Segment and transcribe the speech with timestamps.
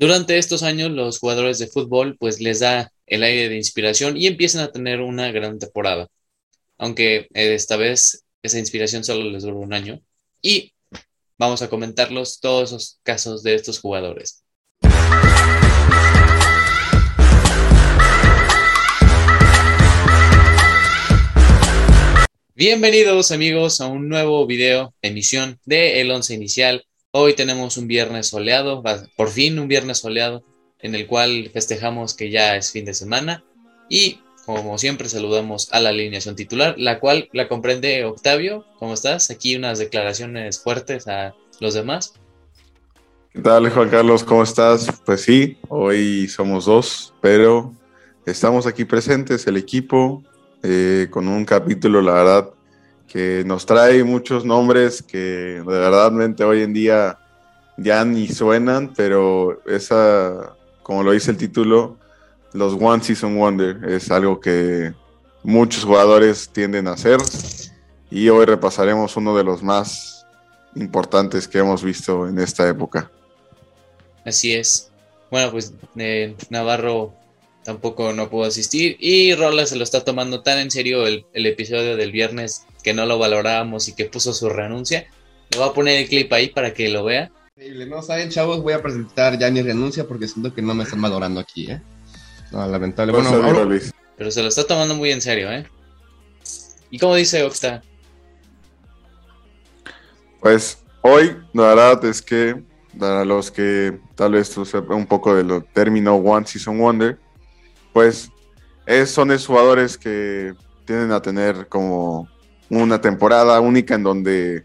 [0.00, 4.28] Durante estos años los jugadores de fútbol pues les da el aire de inspiración y
[4.28, 6.08] empiezan a tener una gran temporada.
[6.78, 10.00] Aunque eh, esta vez esa inspiración solo les duró un año.
[10.40, 10.72] Y
[11.36, 14.42] vamos a comentarlos todos los casos de estos jugadores.
[22.54, 26.86] Bienvenidos amigos a un nuevo video, emisión de El Once Inicial.
[27.12, 28.84] Hoy tenemos un viernes soleado,
[29.16, 30.44] por fin un viernes soleado,
[30.78, 33.42] en el cual festejamos que ya es fin de semana
[33.88, 38.64] y como siempre saludamos a la alineación titular, la cual la comprende Octavio.
[38.78, 39.28] ¿Cómo estás?
[39.30, 42.14] Aquí unas declaraciones fuertes a los demás.
[43.32, 44.22] ¿Qué tal Juan Carlos?
[44.22, 44.86] ¿Cómo estás?
[45.04, 47.74] Pues sí, hoy somos dos, pero
[48.24, 50.22] estamos aquí presentes, el equipo,
[50.62, 52.50] eh, con un capítulo, la verdad,
[53.10, 56.12] que nos trae muchos nombres que de verdad
[56.46, 57.18] hoy en día
[57.76, 61.98] ya ni suenan, pero esa, como lo dice el título,
[62.52, 64.94] los One Season Wonder es algo que
[65.42, 67.18] muchos jugadores tienden a hacer
[68.10, 70.24] y hoy repasaremos uno de los más
[70.76, 73.10] importantes que hemos visto en esta época.
[74.24, 74.90] Así es.
[75.30, 77.12] Bueno, pues eh, Navarro
[77.64, 78.96] tampoco no pudo asistir.
[79.00, 83.06] Y Rola se lo está tomando tan en serio el, episodio del viernes que no
[83.06, 85.06] lo valorábamos y que puso su renuncia.
[85.50, 87.30] Le voy a poner el clip ahí para que lo vea.
[87.88, 91.02] No saben, chavos, voy a presentar ya mi renuncia porque siento que no me están
[91.02, 91.82] valorando aquí, ¿eh?
[92.52, 93.12] No, lamentable.
[93.12, 93.68] Bueno,
[94.16, 95.66] pero se lo está tomando muy en serio, ¿eh?
[96.90, 97.82] ¿Y cómo dice Oxta?
[100.40, 102.62] Pues hoy, la verdad es que
[102.98, 107.18] para los que tal vez un poco de lo término One Season Wonder,
[107.92, 108.30] pues
[109.06, 110.54] son esos jugadores que
[110.86, 112.28] tienden a tener como
[112.70, 114.64] una temporada única en donde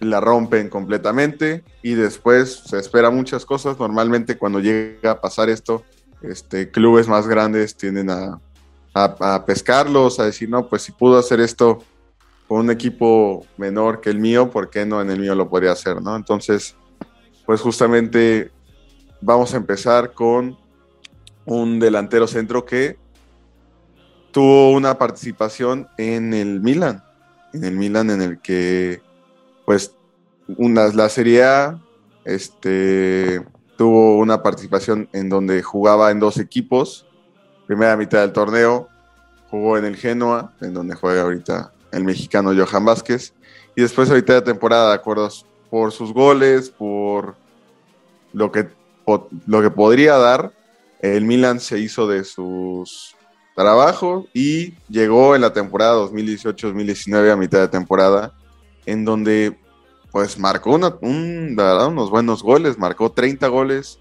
[0.00, 3.78] la rompen completamente y después se espera muchas cosas.
[3.78, 5.84] Normalmente cuando llega a pasar esto,
[6.22, 8.40] este, clubes más grandes tienden a,
[8.94, 11.78] a, pescarlos, a decir, no, pues si pudo hacer esto
[12.46, 15.72] con un equipo menor que el mío, ¿por qué no en el mío lo podría
[15.72, 16.00] hacer?
[16.00, 16.16] ¿no?
[16.16, 16.74] Entonces,
[17.44, 18.50] pues justamente
[19.20, 20.56] vamos a empezar con
[21.44, 22.98] un delantero centro que
[24.30, 27.02] tuvo una participación en el Milan,
[27.52, 29.00] en el Milan en el que
[29.64, 29.94] pues
[30.56, 31.80] una, la Serie A
[32.24, 33.44] este,
[33.76, 37.06] tuvo una participación en donde jugaba en dos equipos,
[37.66, 38.88] primera mitad del torneo
[39.50, 43.34] jugó en el Genoa, en donde juega ahorita el mexicano Johan Vázquez,
[43.74, 45.28] y después ahorita de temporada, de acuerdo
[45.70, 47.36] por sus goles, por
[48.32, 48.68] lo que,
[49.46, 50.52] lo que podría dar,
[51.00, 53.14] el Milan se hizo de sus
[53.58, 58.32] trabajos y llegó en la temporada 2018-2019 a mitad de temporada,
[58.86, 59.58] en donde
[60.12, 63.98] pues marcó unos buenos goles, marcó 30 goles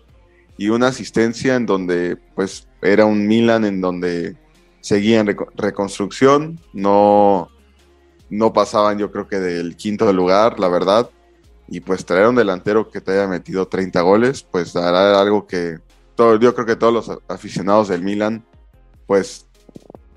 [0.58, 4.38] y una asistencia en donde pues era un Milan en donde
[4.82, 7.50] seguían reconstrucción, no,
[8.30, 11.10] no pasaban yo creo que del quinto lugar, la verdad,
[11.68, 15.80] y pues traer un delantero que te haya metido 30 goles, pues dará algo que
[16.16, 18.46] yo creo que todos los aficionados del Milan,
[19.08, 19.47] pues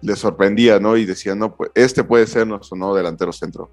[0.03, 0.97] les sorprendía, ¿no?
[0.97, 3.71] Y decían, no, pues este puede ser nuestro nuevo delantero centro.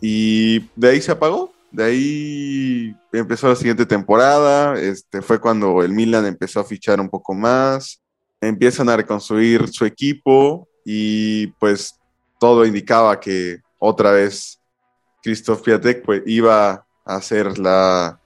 [0.00, 5.92] Y de ahí se apagó, de ahí empezó la siguiente temporada, este, fue cuando el
[5.92, 8.02] Milan empezó a fichar un poco más,
[8.40, 11.98] empiezan a reconstruir su equipo y pues
[12.38, 14.60] todo indicaba que otra vez
[15.22, 18.20] Christoph Piatek pues, iba a ser la,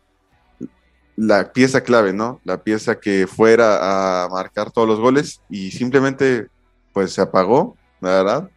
[1.17, 2.41] la pieza clave, ¿no?
[2.45, 6.49] La pieza que fuera a marcar todos los goles y simplemente
[6.99, 8.51] pues se apagó, la verdad.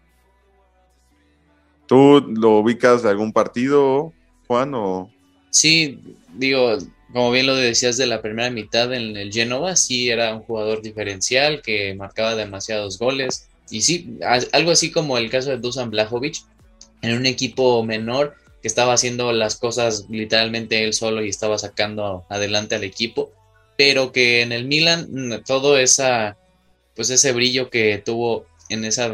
[1.86, 4.14] ¿Tú lo ubicas de algún partido,
[4.48, 4.74] Juan?
[4.74, 5.12] O...
[5.52, 6.00] Sí,
[6.34, 6.76] digo,
[7.14, 10.82] como bien lo decías de la primera mitad en el Genova, sí era un jugador
[10.82, 13.48] diferencial que marcaba demasiados goles.
[13.70, 14.18] Y sí,
[14.54, 16.38] algo así como el caso de Dusan Blajovic,
[17.04, 22.26] en un equipo menor que estaba haciendo las cosas literalmente él solo y estaba sacando
[22.28, 23.32] adelante al equipo,
[23.78, 26.38] pero que en el Milan mm, todo esa
[26.96, 29.12] pues ese brillo que tuvo en esa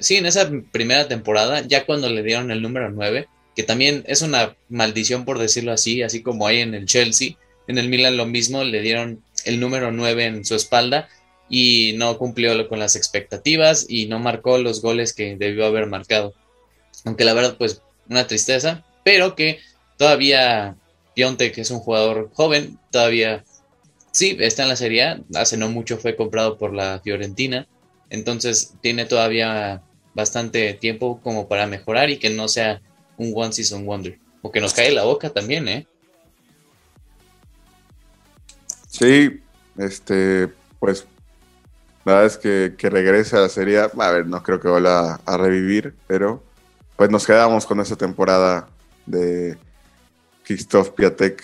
[0.00, 3.26] sí, en esa primera temporada, ya cuando le dieron el número 9,
[3.56, 7.36] que también es una maldición por decirlo así, así como hay en el Chelsea,
[7.68, 11.08] en el Milan lo mismo, le dieron el número 9 en su espalda
[11.48, 16.34] y no cumplió con las expectativas y no marcó los goles que debió haber marcado.
[17.04, 19.58] Aunque la verdad pues una tristeza, pero que
[19.96, 20.76] todavía
[21.14, 23.44] Pionte, que es un jugador joven, todavía
[24.12, 27.66] sí está en la Serie hace no mucho fue comprado por la Fiorentina,
[28.10, 29.82] entonces tiene todavía
[30.14, 32.80] bastante tiempo como para mejorar y que no sea
[33.16, 35.86] un one season wonder, o que nos cae la boca también, ¿eh?
[38.88, 39.40] Sí,
[39.78, 40.48] este,
[40.78, 41.06] pues
[42.04, 43.78] la verdad es que, que regrese a la serie.
[43.78, 46.42] A ver, no creo que vuelva a, a revivir, pero
[46.96, 48.68] pues nos quedamos con esa temporada
[49.06, 49.56] de
[50.44, 51.42] Christoph Piatek,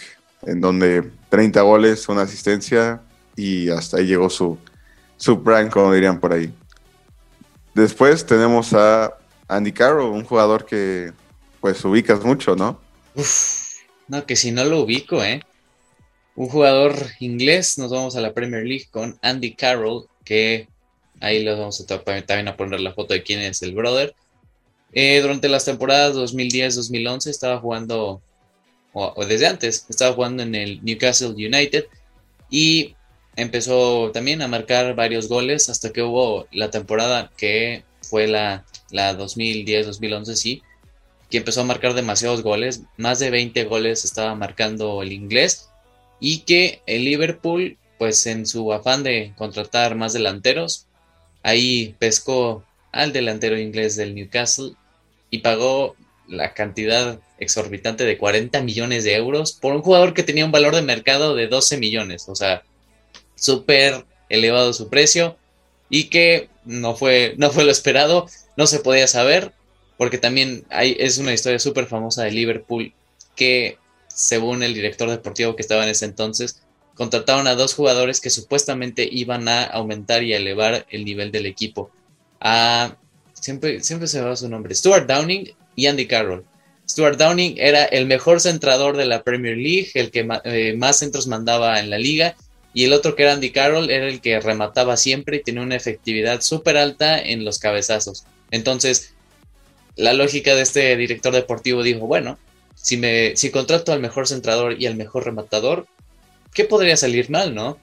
[0.48, 3.02] en donde 30 goles, una asistencia
[3.36, 4.58] y hasta ahí llegó su,
[5.16, 6.52] su prime, como dirían por ahí.
[7.74, 9.14] Después tenemos a
[9.46, 11.12] Andy Carroll, un jugador que
[11.60, 12.80] pues ubicas mucho, ¿no?
[13.14, 13.74] Uf,
[14.08, 15.42] no, que si no lo ubico, ¿eh?
[16.34, 20.68] Un jugador inglés, nos vamos a la Premier League con Andy Carroll, que
[21.20, 24.14] ahí les vamos a también a poner la foto de quién es el brother.
[24.92, 28.22] Eh, durante las temporadas 2010-2011 estaba jugando,
[28.98, 31.86] o, desde antes, estaba jugando en el Newcastle United
[32.50, 32.94] y
[33.36, 39.16] empezó también a marcar varios goles hasta que hubo la temporada que fue la, la
[39.16, 40.62] 2010-2011, sí,
[41.30, 45.68] que empezó a marcar demasiados goles, más de 20 goles estaba marcando el inglés
[46.20, 50.86] y que el Liverpool, pues en su afán de contratar más delanteros,
[51.42, 54.72] ahí pescó al delantero inglés del Newcastle
[55.30, 55.96] y pagó
[56.26, 60.74] la cantidad exorbitante de 40 millones de euros por un jugador que tenía un valor
[60.74, 62.62] de mercado de 12 millones, o sea,
[63.34, 65.36] súper elevado su precio
[65.90, 68.26] y que no fue, no fue lo esperado,
[68.56, 69.52] no se podía saber,
[69.96, 72.92] porque también hay, es una historia súper famosa de Liverpool
[73.34, 76.62] que, según el director deportivo que estaba en ese entonces,
[76.94, 81.90] contrataron a dos jugadores que supuestamente iban a aumentar y elevar el nivel del equipo.
[82.40, 82.96] A,
[83.32, 86.44] siempre, siempre se va su nombre, Stuart Downing y Andy Carroll.
[86.88, 91.26] Stuart Downing era el mejor centrador de la Premier League, el que eh, más centros
[91.26, 92.34] mandaba en la liga,
[92.72, 95.76] y el otro que era Andy Carroll era el que remataba siempre y tenía una
[95.76, 98.24] efectividad súper alta en los cabezazos.
[98.50, 99.12] Entonces,
[99.96, 102.38] la lógica de este director deportivo dijo, bueno,
[102.74, 105.86] si, me, si contrato al mejor centrador y al mejor rematador,
[106.54, 107.78] ¿qué podría salir mal, no?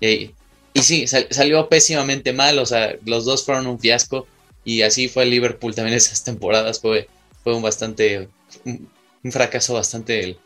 [0.00, 0.32] Y,
[0.74, 4.26] y sí, salió pésimamente mal, o sea, los dos fueron un fiasco
[4.64, 7.08] y así fue Liverpool también esas temporadas, fue,
[7.46, 8.28] fue un bastante,
[8.64, 10.36] un fracaso bastante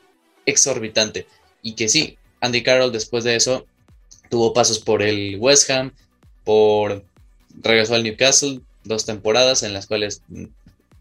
[0.44, 1.26] exorbitante.
[1.62, 3.66] Y que sí, Andy Carroll después de eso
[4.28, 5.94] tuvo pasos por el West Ham,
[6.44, 7.02] por
[7.62, 10.20] regresó al Newcastle, dos temporadas en las cuales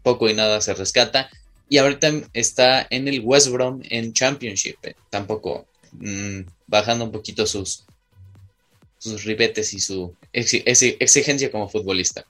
[0.02, 1.28] poco y nada se rescata.
[1.68, 7.44] Y ahorita está en el West Brom en Championship, eh, tampoco mmm, bajando un poquito
[7.44, 7.84] sus,
[8.96, 12.24] sus ribetes y su exigencia como futbolista.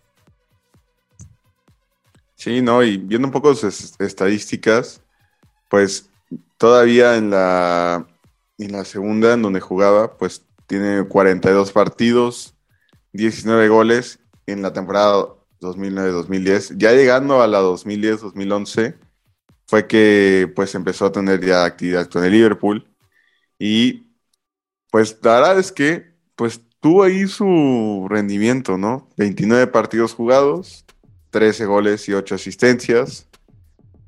[2.40, 5.02] Sí, no, y viendo un poco sus estadísticas,
[5.68, 6.08] pues
[6.56, 8.08] todavía en la,
[8.56, 12.54] en la segunda, en donde jugaba, pues tiene 42 partidos,
[13.12, 15.26] 19 goles en la temporada
[15.60, 16.76] 2009-2010.
[16.78, 18.96] Ya llegando a la 2010-2011,
[19.66, 22.88] fue que pues empezó a tener ya actividad con el Liverpool.
[23.58, 24.06] Y
[24.90, 29.10] pues la verdad es que pues tuvo ahí su rendimiento, ¿no?
[29.18, 30.86] 29 partidos jugados,
[31.30, 33.26] 13 goles y 8 asistencias.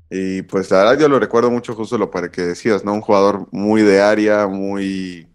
[0.09, 2.93] Y pues la verdad yo lo recuerdo mucho justo lo para que decías, ¿no?
[2.93, 5.27] Un jugador muy de área, muy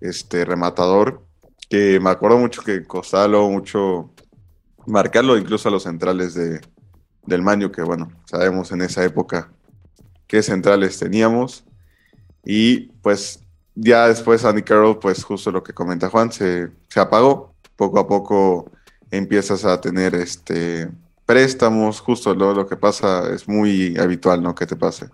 [0.00, 1.22] este rematador,
[1.68, 4.10] que me acuerdo mucho que costaba mucho
[4.86, 6.60] marcarlo incluso a los centrales de,
[7.24, 9.52] del Maño, que bueno, sabemos en esa época
[10.26, 11.64] qué centrales teníamos.
[12.44, 13.40] Y pues
[13.74, 17.54] ya después Andy Carroll, pues justo lo que comenta Juan, se, se apagó.
[17.76, 18.70] Poco a poco
[19.10, 20.90] empiezas a tener este
[21.32, 24.54] préstamos, justo lo, lo, que pasa es muy habitual, ¿no?
[24.54, 25.08] Que te pase.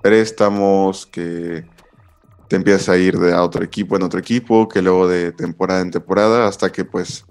[0.00, 1.66] Préstamos, que
[2.48, 5.80] te empiezas a ir de a otro equipo en otro equipo, que luego de temporada
[5.80, 7.26] en temporada, hasta que pues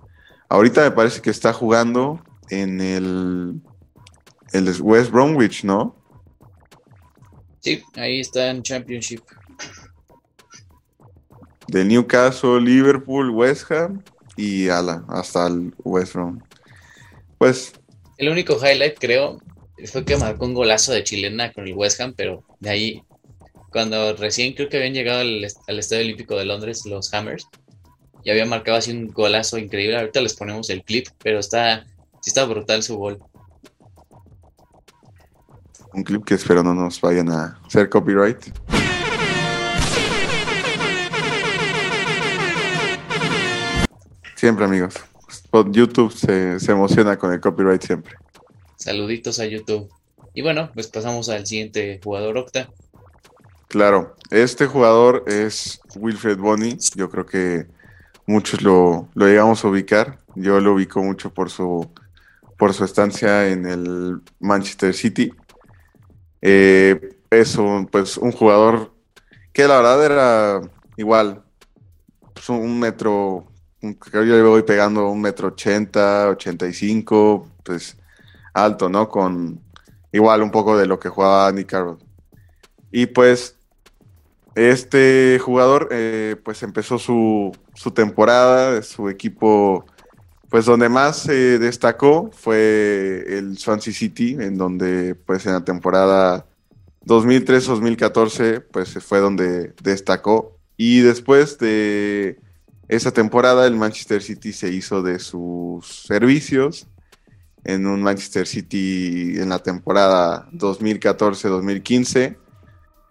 [0.50, 3.62] ahorita me parece que está jugando en el,
[4.52, 5.96] el West Bromwich, ¿no?
[7.62, 9.22] Sí, ahí está en Championship.
[11.70, 14.04] De Newcastle, Liverpool, West Ham
[14.36, 16.42] y ala, hasta el West Brom.
[17.38, 17.72] Pues
[18.18, 19.40] el único highlight, creo,
[19.86, 23.04] fue que marcó un golazo de chilena con el West Ham, pero de ahí,
[23.72, 27.48] cuando recién creo que habían llegado al, Estadio Olímpico de Londres, los Hammers,
[28.24, 29.98] y había marcado así un golazo increíble.
[29.98, 31.86] Ahorita les ponemos el clip, pero está,
[32.22, 33.20] sí está brutal su gol.
[35.94, 38.38] Un clip que espero no nos vayan a hacer copyright.
[44.36, 44.96] Siempre, amigos.
[45.64, 48.16] YouTube se, se, emociona con el copyright siempre.
[48.76, 49.90] Saluditos a YouTube.
[50.34, 52.70] Y bueno, pues pasamos al siguiente jugador Octa.
[53.68, 56.78] Claro, este jugador es Wilfred Bonny.
[56.96, 57.68] Yo creo que
[58.26, 60.20] muchos lo, lo llegamos a ubicar.
[60.36, 61.90] Yo lo ubico mucho por su,
[62.58, 65.32] por su estancia en el Manchester City.
[66.42, 68.94] Eh, es un, pues, un jugador
[69.52, 70.62] que la verdad era
[70.98, 71.44] igual
[72.34, 73.48] pues, un metro,
[73.94, 77.98] creo yo le voy pegando un metro ochenta, ochenta y cinco, pues
[78.54, 79.08] alto, ¿no?
[79.10, 79.62] Con
[80.12, 82.00] igual un poco de lo que jugaba Nick Carroll.
[82.92, 83.58] Y pues
[84.56, 89.86] este jugador eh, pues empezó su, su temporada, su equipo
[90.50, 96.46] pues donde más se destacó fue el Swansea City, en donde pues en la temporada
[97.06, 100.58] 2003-2014 pues fue donde destacó.
[100.78, 102.40] Y después de
[102.88, 106.88] esa temporada el Manchester City se hizo de sus servicios
[107.64, 112.38] en un Manchester City en la temporada 2014-2015,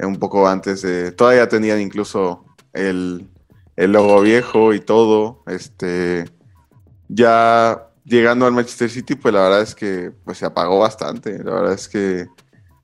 [0.00, 3.28] un poco antes de, todavía tenían incluso el,
[3.76, 6.25] el logo viejo y todo, este
[7.09, 11.43] ya llegando al Manchester City, pues la verdad es que pues, se apagó bastante.
[11.43, 12.26] La verdad es que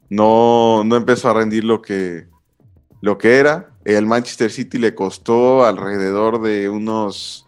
[0.08, 2.26] no, no empezó a rendir lo que,
[3.00, 3.70] lo que era.
[3.94, 7.46] El Manchester City le costó alrededor de unos,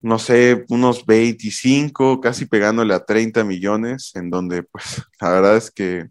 [0.00, 5.70] no sé, unos 25, casi pegándole a 30 millones, en donde pues la verdad es
[5.70, 6.08] que,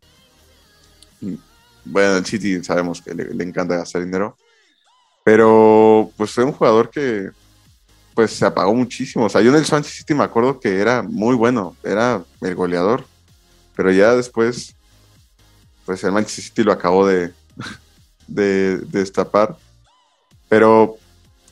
[1.85, 4.37] bueno, el City sabemos que le, le encanta gastar dinero,
[5.23, 7.29] pero pues fue un jugador que
[8.17, 9.25] pues se apagó muchísimo.
[9.25, 12.55] O sea, yo en el Swansea City me acuerdo que era muy bueno, era el
[12.55, 13.05] goleador.
[13.75, 14.75] Pero ya después,
[15.85, 17.31] pues el Manchester City lo acabó de,
[18.27, 19.55] de, destapar.
[20.49, 20.97] Pero,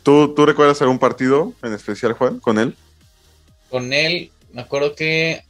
[0.04, 2.76] ¿tú, ¿tú recuerdas algún partido en especial, Juan, con él?
[3.70, 5.44] Con él, me acuerdo que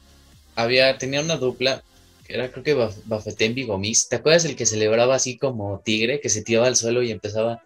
[0.56, 1.84] había, tenía una dupla,
[2.26, 4.10] que era creo que Bafetén Bigomis.
[4.10, 7.62] ¿Te acuerdas el que celebraba así como tigre, que se tiraba al suelo y empezaba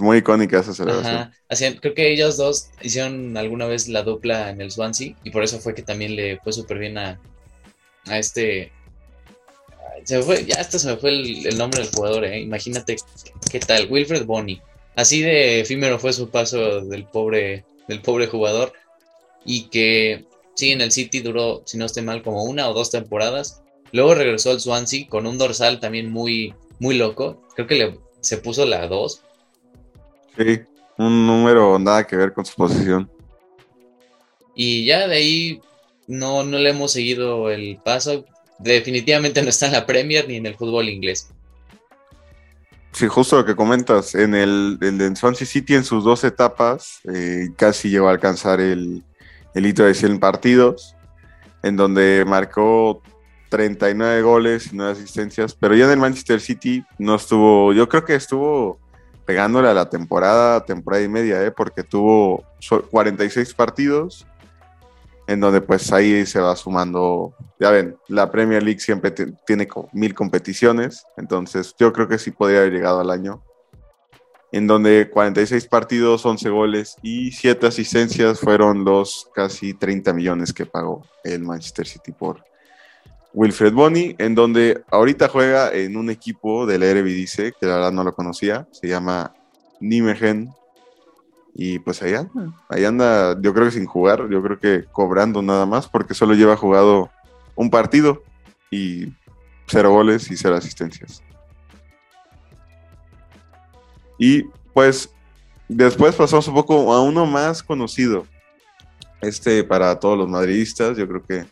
[0.00, 1.32] muy icónica esa celebración.
[1.48, 5.44] Hacían, creo que ellos dos hicieron alguna vez la dupla en el Swansea y por
[5.44, 7.20] eso fue que también le fue súper bien a,
[8.06, 8.72] a este.
[10.02, 12.40] Se fue, ya hasta se me fue el, nombre del jugador, ¿eh?
[12.40, 12.96] Imagínate
[13.50, 14.60] qué tal, Wilfred Bonny.
[14.96, 18.72] Así de efímero fue su paso del pobre, del pobre jugador
[19.44, 20.24] y que
[20.54, 23.62] sí, en el City duró, si no estoy mal, como una o dos temporadas.
[23.92, 27.42] Luego regresó al Swansea con un dorsal también muy, muy loco.
[27.54, 29.22] Creo que le, se puso la 2
[30.36, 30.60] Sí,
[30.98, 33.08] un número nada que ver con su posición.
[34.56, 35.60] Y ya de ahí
[36.06, 38.24] no, no le hemos seguido el paso.
[38.58, 41.28] Definitivamente no está en la Premier ni en el fútbol inglés.
[42.92, 44.78] Sí, justo lo que comentas, en el,
[45.16, 49.02] Swansea City en sus dos etapas eh, casi llegó a alcanzar el,
[49.54, 50.94] el hito de 100 partidos,
[51.64, 53.02] en donde marcó
[53.48, 58.04] 39 goles y 9 asistencias, pero ya en el Manchester City no estuvo, yo creo
[58.04, 58.78] que estuvo
[59.24, 61.50] pegándole a la temporada, temporada y media, ¿eh?
[61.50, 62.44] porque tuvo
[62.90, 64.26] 46 partidos,
[65.26, 69.10] en donde pues ahí se va sumando, ya ven, la Premier League siempre
[69.46, 73.42] tiene mil competiciones, entonces yo creo que sí podría haber llegado al año,
[74.52, 80.66] en donde 46 partidos, 11 goles y 7 asistencias fueron los casi 30 millones que
[80.66, 82.44] pagó el Manchester City por,
[83.34, 88.04] Wilfred Boni, en donde ahorita juega en un equipo del Eredivisie, que la verdad no
[88.04, 89.34] lo conocía, se llama
[89.80, 90.50] Nimegen.
[91.54, 95.40] Y pues ahí anda, ahí anda, yo creo que sin jugar, yo creo que cobrando
[95.40, 97.10] nada más, porque solo lleva jugado
[97.54, 98.22] un partido
[98.70, 99.12] y
[99.66, 101.22] cero goles y cero asistencias.
[104.18, 104.42] Y
[104.72, 105.10] pues
[105.68, 108.26] después pasamos un poco a uno más conocido.
[109.20, 111.46] Este para todos los madridistas, yo creo que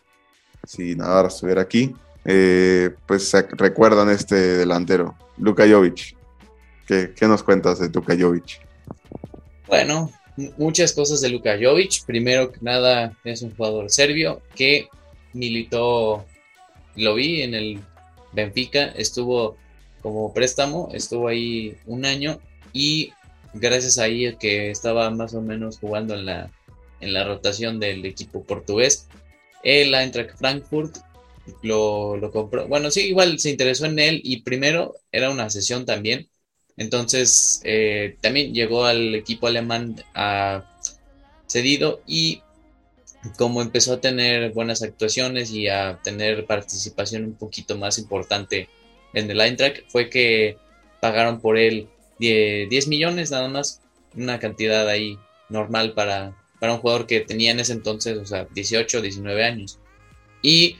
[0.65, 1.95] si Navarra estuviera aquí,
[2.25, 6.15] eh, pues recuerdan este delantero, Luka Jovic.
[6.85, 8.62] ¿Qué, nos cuentas de Luka Jovic?
[9.67, 10.11] Bueno,
[10.57, 12.05] muchas cosas de Luka Jovic.
[12.05, 14.87] Primero que nada, es un jugador serbio que
[15.33, 16.25] militó,
[16.95, 17.79] lo vi en el
[18.33, 19.57] Benfica, estuvo
[20.01, 22.39] como préstamo, estuvo ahí un año
[22.73, 23.13] y
[23.53, 26.51] gracias a ahí que estaba más o menos jugando en la,
[26.99, 29.07] en la rotación del equipo portugués,
[29.63, 30.97] el Eintracht Frankfurt
[31.61, 32.67] lo, lo, compró.
[32.67, 36.27] Bueno, sí, igual se interesó en él y primero era una sesión también.
[36.77, 40.63] Entonces eh, también llegó al equipo alemán a
[41.47, 42.41] cedido y
[43.37, 48.67] como empezó a tener buenas actuaciones y a tener participación un poquito más importante
[49.13, 50.57] en el Eintracht, fue que
[50.99, 51.87] pagaron por él
[52.19, 53.81] 10 millones nada más,
[54.15, 55.17] una cantidad ahí
[55.49, 59.79] normal para, para un jugador que tenía en ese entonces, o sea, 18, 19 años.
[60.41, 60.77] Y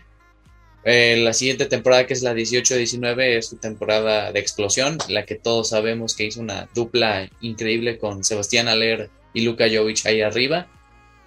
[0.86, 5.70] la siguiente temporada, que es la 18-19, es su temporada de explosión, la que todos
[5.70, 10.68] sabemos que hizo una dupla increíble con Sebastián Aller y Luka Jovic ahí arriba,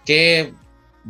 [0.04, 0.52] que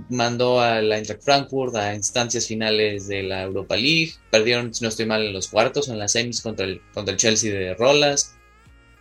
[0.09, 4.91] mandó a la Eintracht Frankfurt a instancias finales de la Europa League, perdieron, si no
[4.91, 8.35] estoy mal, en los cuartos, en las semis contra el, contra el Chelsea de Rolas,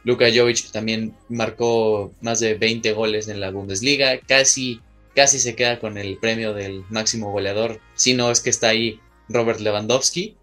[0.04, 4.80] Luka Jovic también marcó más de 20 goles en la Bundesliga, casi,
[5.16, 9.00] casi se queda con el premio del máximo goleador, si no es que está ahí
[9.30, 10.38] Robert Lewandowski,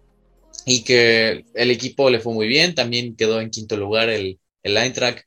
[0.65, 4.77] y que el equipo le fue muy bien, también quedó en quinto lugar el, el
[4.77, 5.25] Eintracht,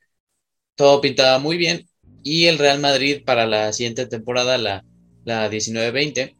[0.75, 1.87] todo pintaba muy bien,
[2.23, 4.83] y el Real Madrid para la siguiente temporada, la,
[5.25, 6.35] la 19-20,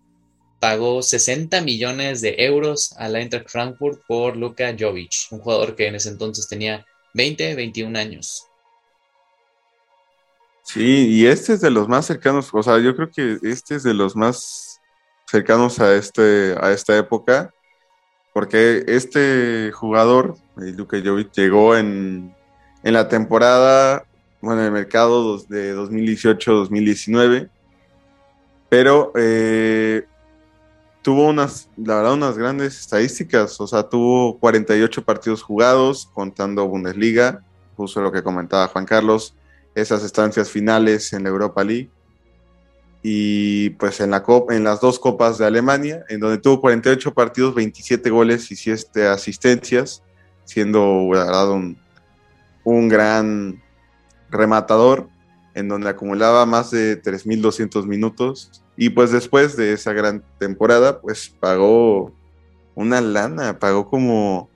[0.60, 5.96] pagó 60 millones de euros al Eintracht Frankfurt por Luka Jovic, un jugador que en
[5.96, 8.48] ese entonces tenía 20, 21 años.
[10.64, 13.84] Sí, y este es de los más cercanos, o sea, yo creo que este es
[13.84, 14.67] de los más
[15.30, 17.54] cercanos a, este, a esta época,
[18.34, 22.36] porque este jugador, Luka Jovic, llegó en,
[22.84, 24.06] en la temporada,
[24.42, 27.50] bueno, en el mercado de 2018-2019,
[28.70, 30.06] pero eh,
[31.02, 33.60] tuvo unas, la verdad, unas grandes estadísticas.
[33.62, 37.44] O sea, tuvo 48 partidos jugados, contando Bundesliga,
[37.76, 39.34] justo lo que comentaba Juan Carlos,
[39.74, 41.90] esas estancias finales en la Europa League.
[43.04, 47.56] Y pues en, la en las dos copas de Alemania, en donde tuvo 48 partidos,
[47.56, 50.04] 27 goles y 7 asistencias,
[50.44, 51.78] siendo, la verdad, un,
[52.64, 53.62] un gran
[54.30, 55.08] rematador,
[55.54, 61.30] en donde acumulaba más de 3.200 minutos y pues después de esa gran temporada, pues
[61.40, 62.14] pagó
[62.76, 64.52] una lana, pagó como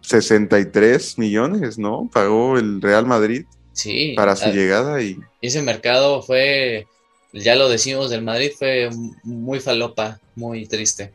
[0.00, 2.08] 63 millones, ¿no?
[2.10, 6.86] Pagó el Real Madrid sí, para su llegada y ese mercado fue,
[7.32, 8.90] ya lo decimos del Madrid, fue
[9.22, 11.12] muy falopa, muy triste.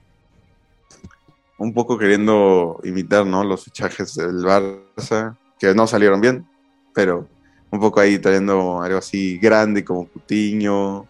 [1.57, 3.43] Un poco queriendo imitar, ¿no?
[3.43, 6.45] Los fichajes del Barça, que no salieron bien,
[6.93, 7.27] pero
[7.71, 11.07] un poco ahí trayendo algo así grande como Cutiño,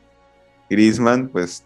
[0.69, 1.63] Griezmann, pues,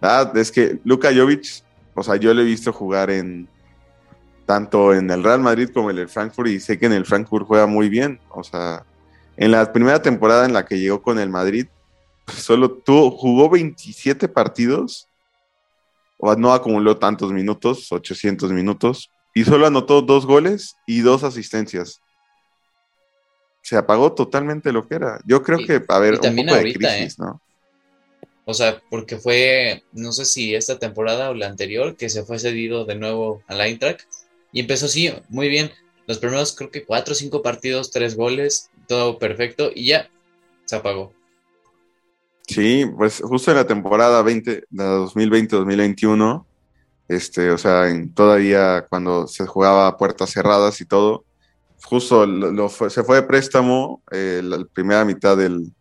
[0.00, 1.62] ah, es que Luka Jovic,
[1.94, 3.48] o sea, yo lo he visto jugar en
[4.46, 7.46] tanto en el Real Madrid como en el Frankfurt y sé que en el Frankfurt
[7.46, 8.84] juega muy bien, o sea,
[9.36, 11.81] en la primera temporada en la que llegó con el Madrid, pues,
[12.26, 15.08] solo tuvo, jugó 27 partidos,
[16.18, 22.00] o no acumuló tantos minutos, 800 minutos, y solo anotó dos goles y dos asistencias.
[23.62, 25.20] Se apagó totalmente lo que era.
[25.24, 27.16] Yo creo que, a ver, un poco de crisis, ¿eh?
[27.18, 27.40] ¿no?
[28.44, 32.38] O sea, porque fue, no sé si esta temporada o la anterior, que se fue
[32.38, 34.02] cedido de nuevo al Eintracht.
[34.52, 35.70] Y empezó así, muy bien.
[36.06, 39.70] Los primeros creo que cuatro o cinco partidos, tres goles, todo perfecto.
[39.74, 40.10] Y ya
[40.64, 41.12] se apagó.
[42.46, 46.44] Sí, pues justo en la temporada 20, de 2020-2021,
[47.08, 51.24] este, o sea, en, todavía cuando se jugaba a puertas cerradas y todo,
[51.84, 55.72] justo lo, se fue de préstamo eh, la primera mitad del,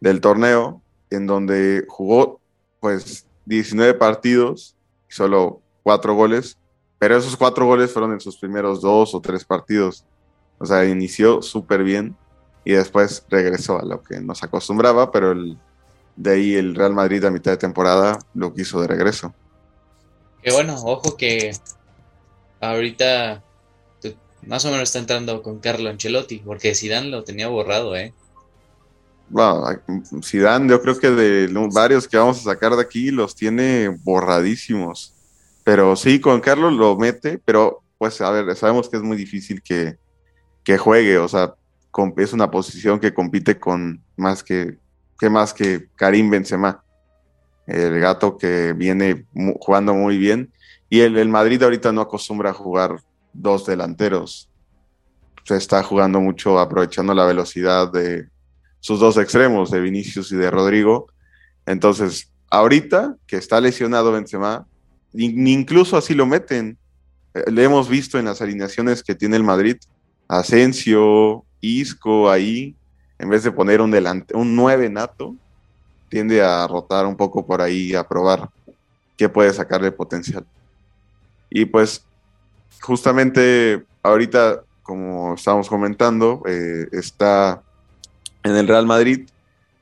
[0.00, 2.40] del torneo en donde jugó
[2.80, 4.76] pues 19 partidos
[5.08, 6.58] y solo 4 goles,
[6.98, 10.04] pero esos 4 goles fueron en sus primeros 2 o 3 partidos.
[10.58, 12.16] O sea, inició súper bien
[12.64, 15.58] y después regresó a lo que nos acostumbraba, pero el,
[16.16, 19.34] de ahí el Real Madrid a mitad de temporada lo quiso de regreso.
[20.42, 21.52] Que bueno, ojo que
[22.60, 23.42] ahorita
[24.46, 28.14] más o menos está entrando con Carlo Ancelotti, porque Zidane lo tenía borrado, ¿eh?
[29.28, 29.64] bueno,
[30.22, 35.14] Zidane, yo creo que de varios que vamos a sacar de aquí los tiene borradísimos.
[35.64, 39.62] Pero sí, con Carlos lo mete, pero pues a ver, sabemos que es muy difícil
[39.62, 39.98] que,
[40.78, 41.54] juegue, o sea,
[42.18, 44.78] es una posición que compite con más que,
[45.18, 46.82] que más que Karim Benzema,
[47.66, 49.26] el gato que viene
[49.60, 50.52] jugando muy bien.
[50.88, 53.00] Y el, el Madrid ahorita no acostumbra a jugar
[53.32, 54.48] dos delanteros.
[55.44, 58.28] Se está jugando mucho aprovechando la velocidad de,
[58.86, 61.08] sus dos extremos, de Vinicius y de Rodrigo.
[61.66, 64.64] Entonces, ahorita que está lesionado Benzema,
[65.12, 66.78] incluso así lo meten.
[67.34, 69.76] Eh, le hemos visto en las alineaciones que tiene el Madrid,
[70.28, 72.76] Asensio, Isco ahí,
[73.18, 75.34] en vez de poner un delante, un 9 nato,
[76.08, 78.48] tiende a rotar un poco por ahí, a probar
[79.16, 80.44] qué puede sacarle potencial.
[81.50, 82.04] Y pues,
[82.80, 87.62] justamente ahorita, como estamos comentando, eh, está
[88.42, 89.28] en el Real Madrid.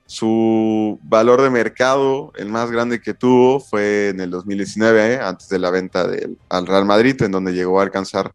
[0.07, 5.21] Su valor de mercado, el más grande que tuvo, fue en el 2019, ¿eh?
[5.21, 8.33] antes de la venta del, al Real Madrid, en donde llegó a alcanzar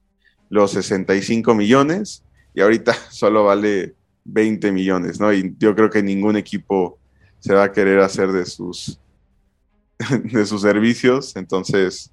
[0.50, 3.96] los 65 millones y ahorita solo vale
[4.32, 5.34] 20 millones, ¿no?
[5.34, 6.98] Y yo creo que ningún equipo
[7.40, 9.00] se va a querer hacer de sus,
[10.24, 11.36] de sus servicios.
[11.36, 12.12] Entonces,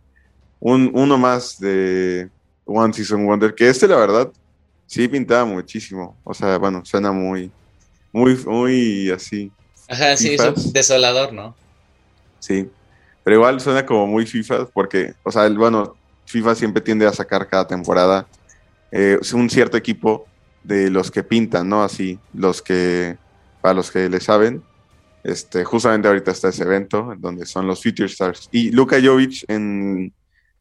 [0.61, 2.31] un, uno más de
[2.65, 4.33] One Season Wonder, que este, la verdad,
[4.87, 6.17] sí pintaba muchísimo.
[6.25, 7.51] O sea, bueno, suena muy,
[8.13, 9.51] muy, muy así.
[9.89, 11.55] Ajá, sí, es desolador, ¿no?
[12.41, 12.69] Sí,
[13.23, 17.13] pero igual suena como muy FIFA porque, o sea, el, bueno, FIFA siempre tiende a
[17.13, 18.27] sacar cada temporada
[18.91, 20.27] eh, un cierto equipo
[20.67, 21.83] de los que pintan, ¿no?
[21.83, 23.17] Así, los que,
[23.61, 24.63] para los que le saben,
[25.23, 28.49] este, justamente ahorita está ese evento, donde son los Future Stars.
[28.51, 30.13] Y Luka Jovic en,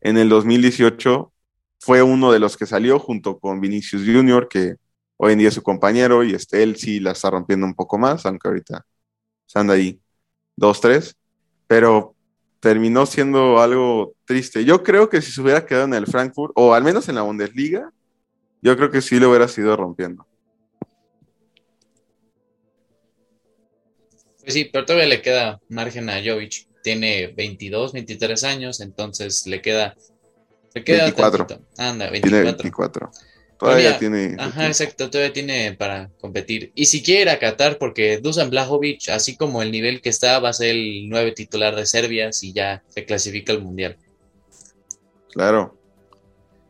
[0.02, 1.32] en el 2018
[1.80, 4.76] fue uno de los que salió junto con Vinicius Jr., que
[5.18, 7.98] hoy en día es su compañero, y este, él sí la está rompiendo un poco
[7.98, 8.86] más, aunque ahorita
[9.48, 10.00] se anda ahí
[10.56, 11.16] dos, tres,
[11.68, 12.16] pero
[12.60, 14.66] terminó siendo algo triste.
[14.66, 17.22] Yo creo que si se hubiera quedado en el Frankfurt, o al menos en la
[17.24, 17.92] Bundesliga,
[18.62, 20.26] yo creo que sí lo hubiera sido rompiendo.
[24.42, 26.68] Pues sí, pero todavía le queda margen a Jovic.
[26.84, 29.96] Tiene 22, 23 años, entonces le queda.
[30.76, 31.48] Le queda 24.
[31.78, 32.22] Anda, 24.
[32.22, 33.12] Tiene 24.
[33.58, 34.36] Todavía, tiene.
[34.38, 36.72] Ajá, exacto, todavía tiene para competir.
[36.76, 40.40] Y si quiere ir a Qatar, porque Dusan Blajovic, así como el nivel que está,
[40.40, 43.98] va a ser el nueve titular de Serbia si ya se clasifica al mundial.
[45.32, 45.75] Claro.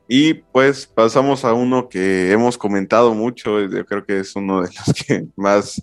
[0.07, 4.69] Y pues pasamos a uno que hemos comentado mucho, yo creo que es uno de
[4.69, 5.81] los que más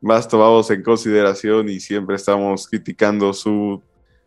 [0.00, 3.82] más tomamos en consideración y siempre estamos criticando su,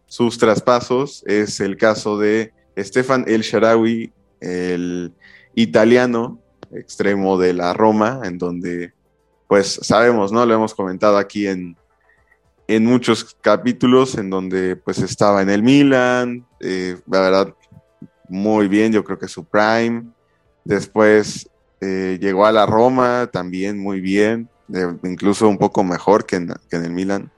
[0.05, 5.13] sus traspasos es el caso de Stefan El Sharawi, el
[5.55, 6.39] italiano
[6.73, 8.93] extremo de la Roma, en donde
[9.47, 10.45] pues sabemos, ¿no?
[10.45, 11.75] Lo hemos comentado aquí en,
[12.67, 17.55] en muchos capítulos, en donde pues estaba en el Milan, eh, la verdad,
[18.31, 20.05] muy bien, yo creo que su prime.
[20.63, 21.49] Después
[21.81, 24.49] eh, llegó a la Roma, también muy bien
[25.03, 27.31] incluso un poco mejor que en, el Milan.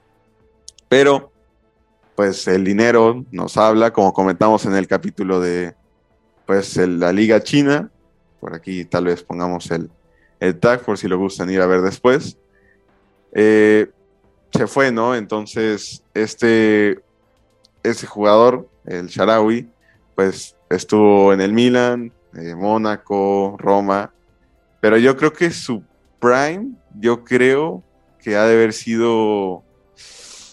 [0.88, 1.32] Pero,
[2.14, 5.74] pues el dinero nos habla, como comentamos en el capítulo de
[6.46, 7.90] pues la Liga China.
[8.40, 9.90] Por aquí tal vez pongamos el,
[10.60, 12.36] tag por si lo gustan ir a ver después.
[13.32, 13.90] Eh,
[14.52, 15.16] se fue, ¿no?
[15.16, 17.00] Entonces, este,
[17.82, 19.68] ese jugador, el Sharawi,
[20.14, 24.12] pues estuvo en el Milan, eh, Mónaco, Roma,
[24.80, 25.82] pero yo creo que su
[26.20, 27.82] prime yo creo
[28.22, 29.62] que ha de haber sido.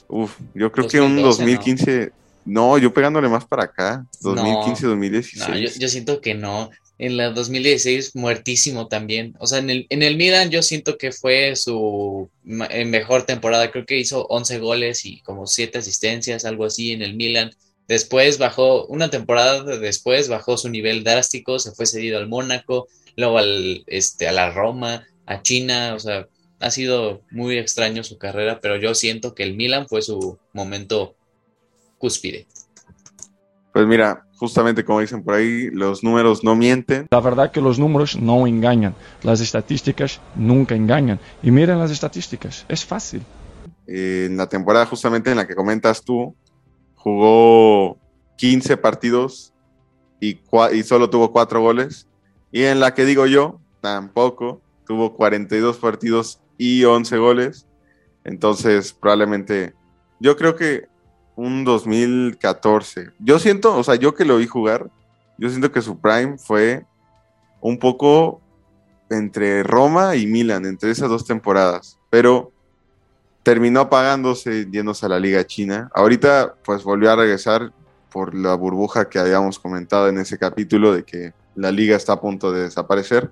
[0.07, 2.12] Uf, yo creo que un 2015.
[2.43, 2.77] No.
[2.77, 4.05] yo pegándole más para acá.
[4.21, 5.49] 2015, 2016.
[5.49, 6.69] No, yo, siento que no.
[6.97, 9.36] En la 2016, muertísimo también.
[9.39, 13.71] O sea, en el, en el Milan, yo siento que fue su mejor temporada.
[13.71, 17.51] Creo que hizo 11 goles y como 7 asistencias, algo así en el Milan.
[17.91, 23.38] Después bajó, una temporada después bajó su nivel drástico, se fue cedido al Mónaco, luego
[23.38, 26.25] al, este, a la Roma, a China, o sea,
[26.62, 31.15] ha sido muy extraño su carrera, pero yo siento que el Milan fue su momento
[31.97, 32.47] cúspide.
[33.73, 37.08] Pues mira, justamente como dicen por ahí, los números no mienten.
[37.12, 41.19] La verdad que los números no engañan, las estadísticas nunca engañan.
[41.43, 43.21] Y miren las estadísticas, es fácil.
[43.86, 46.34] en la temporada justamente en la que comentas tú,
[47.04, 47.98] jugó
[48.38, 49.54] 15 partidos
[50.20, 50.40] y,
[50.84, 52.08] solo tuvo 4 goles.
[52.52, 57.68] Y en la que digo yo, tampoco, tuvo 42 partidos y 11 goles.
[58.24, 59.74] Entonces, probablemente,
[60.20, 60.88] yo creo que
[61.36, 63.12] un 2014.
[63.20, 64.92] Yo siento, o sea, yo que lo vi jugar,
[65.40, 66.86] yo siento que su prime fue
[67.62, 68.42] un poco
[69.10, 72.52] entre Roma y Milan, entre esas dos temporadas, pero
[73.43, 75.89] terminó apagándose yéndose a la Liga China.
[75.93, 77.71] Ahorita, pues volvió a regresar
[78.12, 82.21] por la burbuja que habíamos comentado en ese capítulo de que la liga está a
[82.21, 83.32] punto de desaparecer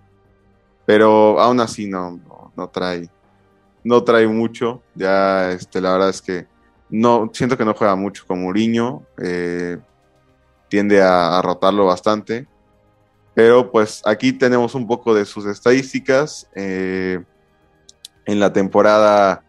[0.89, 2.19] pero aún así no,
[2.55, 3.07] no, trae,
[3.83, 4.81] no trae mucho.
[4.95, 6.47] Ya, este, la verdad es que
[6.89, 9.77] no, siento que no juega mucho con Mourinho, eh,
[10.67, 12.47] tiende a, rotarlo bastante.
[13.35, 16.49] Pero pues aquí tenemos un poco de sus estadísticas.
[16.55, 17.23] Eh,
[18.25, 19.43] en la temporada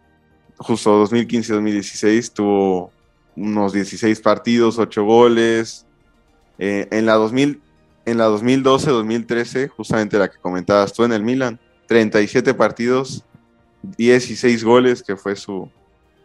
[0.61, 2.91] justo 2015-2016 tuvo
[3.35, 5.85] unos 16 partidos, 8 goles.
[6.57, 7.61] Eh, en la 2000,
[8.05, 13.23] en la 2012-2013, justamente la que comentabas tú en el Milan, 37 partidos,
[13.97, 15.69] 16 goles, que fue su,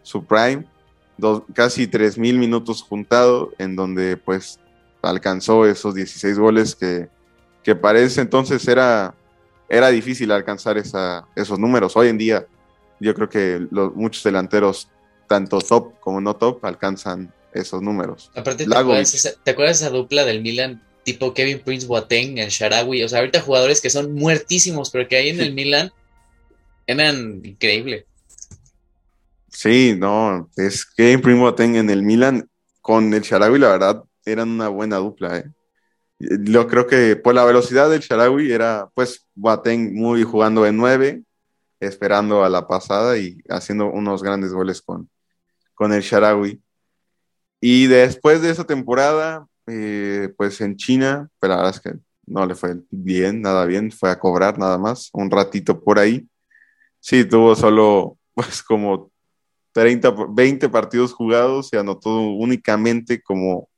[0.03, 0.67] su prime,
[1.55, 4.61] casi 3.000 minutos juntado, en donde pues
[5.01, 7.09] alcanzó esos 16 goles que,
[7.63, 9.15] que parece entonces era,
[9.69, 11.97] era difícil alcanzar esa, esos números.
[11.97, 12.47] Hoy en día
[13.01, 14.89] yo creo que los, muchos delanteros,
[15.29, 18.31] tanto top como no top, alcanzan esos números.
[18.35, 23.05] Aparte, ¿te acuerdas, ¿te acuerdas esa dupla del Milan tipo Kevin Prince Boateng, el Sharawi,
[23.05, 25.93] o sea, ahorita jugadores que son muertísimos, pero que ahí en el Milan
[26.85, 28.07] eran increíble.
[29.49, 32.49] Sí, no, es Kevin Prince Boateng en el Milan
[32.83, 35.45] con el Sharawi, la verdad, eran una buena dupla, ¿eh?
[36.19, 41.23] Yo creo que por la velocidad del Sharawi era, pues, Boateng muy jugando en nueve,
[41.81, 45.11] esperando a la pasada y haciendo unos grandes goles con,
[45.75, 46.63] con el Sharawi.
[47.61, 52.45] Y después de esa temporada, eh, pues en China, pero la verdad es que no
[52.47, 56.29] le fue bien, nada bien, fue a cobrar nada más, un ratito por ahí.
[57.01, 59.11] Sí, tuvo solo pues como
[59.73, 63.69] 30, 20 partidos jugados y anotó únicamente como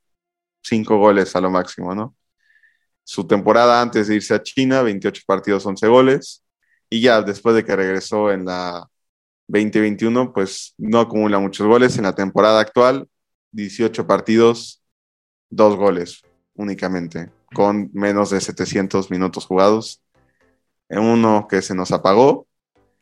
[0.63, 2.15] 5 goles a lo máximo, ¿no?
[3.03, 6.43] Su temporada antes de irse a China, 28 partidos, 11 goles.
[6.89, 8.89] Y ya después de que regresó en la
[9.47, 11.97] 2021, pues no acumula muchos goles.
[11.97, 13.07] En la temporada actual,
[13.51, 14.81] 18 partidos,
[15.49, 16.21] 2 goles
[16.55, 20.01] únicamente, con menos de 700 minutos jugados.
[20.89, 22.47] En uno que se nos apagó.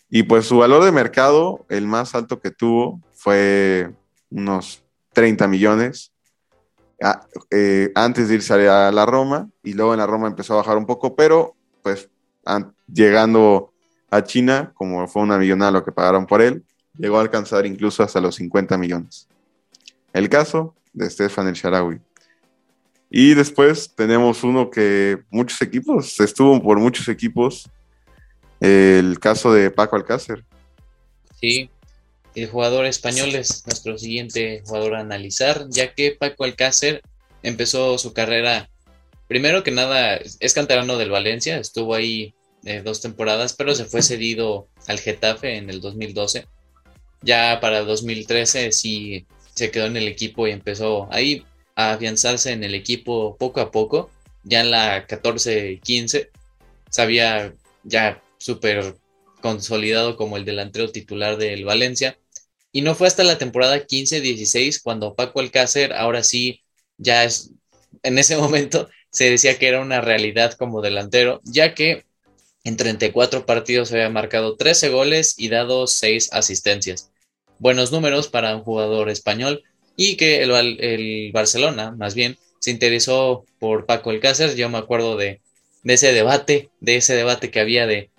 [0.09, 3.93] Y pues su valor de mercado, el más alto que tuvo, fue
[4.29, 6.13] unos 30 millones.
[7.51, 10.77] Eh, antes de irse a la Roma y luego en la Roma empezó a bajar
[10.77, 12.09] un poco, pero pues
[12.91, 13.73] llegando
[14.09, 16.63] a China, como fue una millonada lo que pagaron por él,
[16.97, 19.27] llegó a alcanzar incluso hasta los 50 millones.
[20.13, 21.99] El caso de Stefan El Sharawi.
[23.09, 27.69] Y después tenemos uno que muchos equipos, estuvo por muchos equipos,
[28.59, 30.43] el caso de Paco Alcácer.
[31.39, 31.69] Sí,
[32.35, 37.01] el jugador español es nuestro siguiente jugador a analizar, ya que Paco Alcácer
[37.43, 38.69] empezó su carrera,
[39.27, 42.33] primero que nada, es canterano del Valencia, estuvo ahí
[42.83, 46.47] dos temporadas, pero se fue cedido al Getafe en el 2012.
[47.21, 49.25] Ya para 2013 sí
[49.55, 53.71] se quedó en el equipo y empezó ahí a afianzarse en el equipo poco a
[53.71, 54.09] poco.
[54.43, 56.29] Ya en la 14-15
[56.89, 57.53] sabía
[57.83, 58.95] ya súper
[59.41, 62.17] consolidado como el delantero titular del Valencia.
[62.71, 66.61] Y no fue hasta la temporada 15-16 cuando Paco Alcácer ahora sí
[66.97, 67.51] ya es,
[68.03, 72.06] en ese momento se decía que era una realidad como delantero, ya que
[72.67, 77.11] en 34 partidos había marcado 13 goles y dado 6 asistencias.
[77.59, 79.63] Buenos números para un jugador español
[79.95, 84.57] y que el, el Barcelona, más bien, se interesó por Paco Alcácer.
[84.57, 85.39] Yo me acuerdo de,
[85.83, 88.09] de ese debate, de ese debate que había de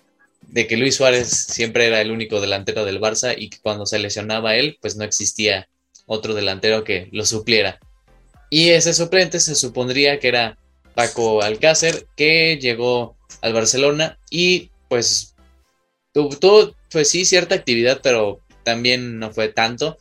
[0.41, 3.99] de que Luis Suárez siempre era el único delantero del Barça y que cuando se
[3.99, 5.69] lesionaba él, pues no existía
[6.07, 7.79] otro delantero que lo supliera.
[8.49, 10.57] Y ese suplente se supondría que era
[10.95, 15.35] Paco Alcácer, que llegó al Barcelona y pues
[16.13, 19.97] tuvo, pues sí, cierta actividad, pero también no fue tanto.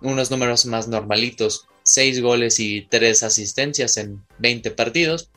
[0.00, 5.30] Unos números más normalitos, 6 goles y 3 asistencias en 20 partidos.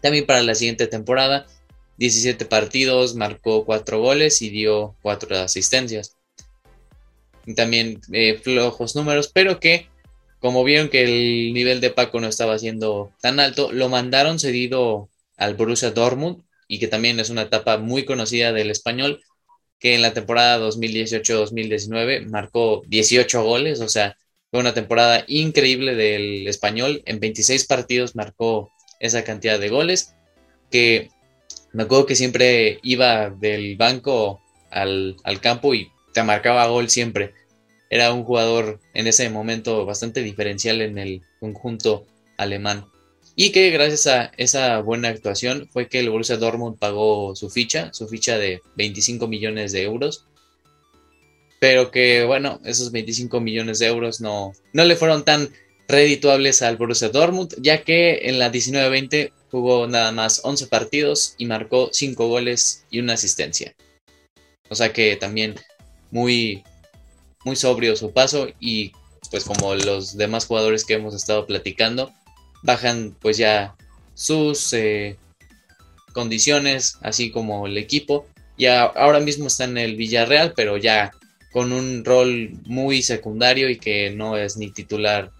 [0.00, 1.46] También para la siguiente temporada
[1.98, 6.16] 17 partidos, marcó 4 goles y dio 4 asistencias.
[7.56, 9.88] También eh, flojos números, pero que
[10.40, 15.08] como vieron que el nivel de Paco no estaba siendo tan alto, lo mandaron cedido
[15.36, 19.20] al Borussia Dortmund y que también es una etapa muy conocida del español,
[19.78, 24.16] que en la temporada 2018-2019 marcó 18 goles, o sea,
[24.50, 30.14] fue una temporada increíble del español, en 26 partidos marcó esa cantidad de goles,
[30.70, 31.10] que
[31.74, 37.34] me acuerdo que siempre iba del banco al, campo y te marcaba gol siempre.
[37.90, 42.06] Era un jugador en ese momento bastante diferencial en el conjunto
[42.38, 42.86] alemán.
[43.34, 47.90] Y que gracias a esa buena actuación fue que el Borussia Dortmund pagó su ficha,
[47.92, 50.26] su ficha de 25 millones de euros.
[51.58, 55.50] Pero que bueno, esos 25 millones de euros no, no le fueron tan
[55.88, 61.46] redituables al Borussia Dortmund, ya que en la 19-20 jugó nada más 11 partidos y
[61.46, 63.74] marcó 5 goles y una asistencia.
[64.68, 65.54] O sea que también
[66.10, 66.64] muy,
[67.44, 68.92] muy sobrio su paso y
[69.30, 72.12] pues como los demás jugadores que hemos estado platicando,
[72.62, 73.74] bajan pues ya
[74.14, 75.16] sus eh,
[76.12, 78.26] condiciones, así como el equipo.
[78.58, 81.12] Ya ahora mismo está en el Villarreal, pero ya
[81.52, 85.30] con un rol muy secundario y que no es ni titular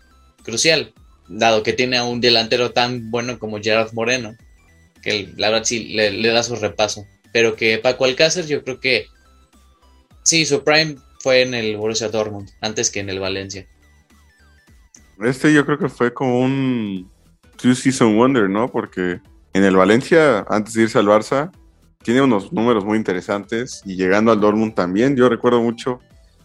[0.43, 0.93] crucial
[1.29, 4.37] dado que tiene a un delantero tan bueno como Gerard Moreno,
[5.03, 7.07] que la verdad sí le, da su repaso.
[7.33, 9.07] Pero que Paco Alcácer, yo creo que
[10.23, 13.67] sí, su prime fue en el Borussia Dortmund, antes que en el Valencia.
[15.25, 17.11] Este yo creo que fue como un
[17.57, 18.69] two season wonder, ¿no?
[18.69, 19.21] Porque
[19.53, 21.51] en el Valencia, antes de irse al Barça,
[22.03, 26.01] tiene unos números muy interesantes y llegando al Dortmund también, yo recuerdo mucho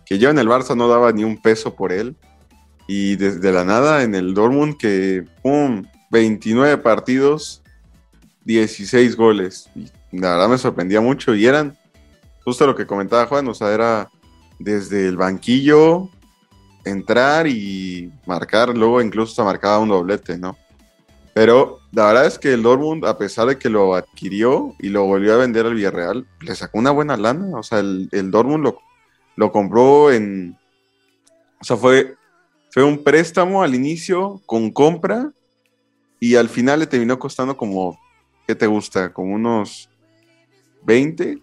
[0.05, 2.15] que yo en el Barça no daba ni un peso por él
[2.87, 7.61] y desde la nada en el Dortmund que, ¡pum!, 29 partidos,
[8.45, 9.69] 16 goles.
[9.75, 11.77] Y la verdad me sorprendía mucho y eran
[12.45, 14.09] justo lo que comentaba Juan, o sea, era
[14.59, 16.09] desde el banquillo
[16.89, 20.57] entrar y marcar, luego incluso se marcaba un doblete, ¿no?
[21.33, 25.05] Pero la verdad es que el Dortmund, a pesar de que lo adquirió y lo
[25.05, 27.55] volvió a vender al Villarreal, le sacó una buena lana.
[27.57, 28.79] O sea, el, el Dortmund lo,
[29.35, 30.57] lo compró en.
[31.61, 32.17] O sea, fue
[32.77, 35.31] fue un préstamo al inicio con compra
[36.19, 37.99] y al final le terminó costando como
[38.45, 39.11] ¿qué te gusta?
[39.11, 39.89] ¿Como unos
[40.83, 41.39] 20?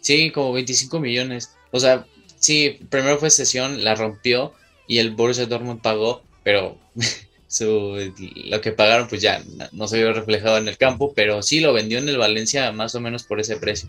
[0.00, 1.56] Sí, como 25 millones.
[1.72, 4.52] O sea, sí, primero fue sesión, la rompió
[4.88, 6.76] y el Borussia Dortmund pagó, pero
[7.46, 8.12] su,
[8.46, 9.40] lo que pagaron pues ya
[9.72, 12.96] no se vio reflejado en el campo, pero sí lo vendió en el Valencia más
[12.96, 13.88] o menos por ese precio.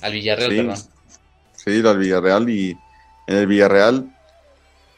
[0.00, 0.56] Al Villarreal, Sí.
[0.56, 0.76] perdón.
[1.56, 2.70] Sí, al Villarreal y
[3.26, 4.14] en el Villarreal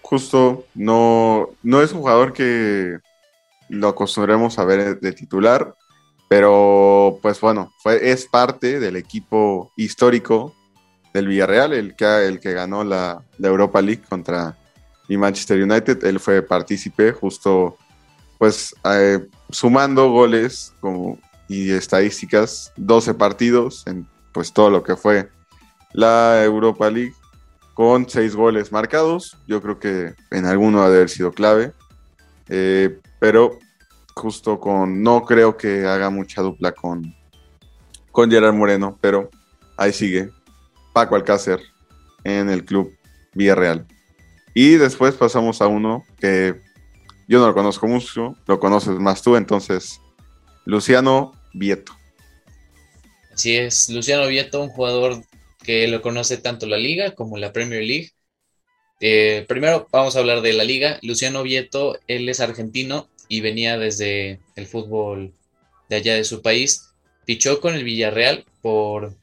[0.03, 2.99] justo no, no es un jugador que
[3.69, 5.75] lo acostumbremos a ver de titular,
[6.29, 10.55] pero pues bueno, fue, es parte del equipo histórico
[11.15, 14.57] del Villarreal, el que, el que ganó la, la Europa League contra
[15.15, 16.05] el Manchester United.
[16.05, 17.77] Él fue partícipe justo
[18.39, 21.19] pues eh, sumando goles como,
[21.49, 25.29] y estadísticas, 12 partidos en pues todo lo que fue
[25.93, 27.15] la Europa League
[27.75, 29.37] con seis goles marcados.
[29.47, 31.73] Yo creo que en alguno ha de haber sido clave.
[32.49, 33.59] Eh, pero
[34.15, 35.03] justo con.
[35.03, 37.15] No creo que haga mucha dupla con,
[38.13, 39.31] con Gerard Moreno, pero
[39.77, 40.31] ahí sigue
[40.93, 41.61] Paco Alcácer
[42.25, 42.93] en el club
[43.35, 43.87] Villarreal.
[44.55, 46.57] Y después pasamos a uno que
[47.29, 50.01] yo no lo conozco mucho, lo conoces más tú, entonces
[50.65, 51.93] Luciano Vieto.
[53.33, 55.23] Así es, Luciano Vieto, un jugador
[55.63, 58.11] que lo conoce tanto la liga como la Premier League.
[59.01, 60.99] Eh, primero vamos a hablar de la liga.
[61.03, 65.33] Luciano Vieto, él es argentino y venía desde el fútbol
[65.89, 66.91] de allá de su país.
[67.27, 69.17] Fichó con el Villarreal por,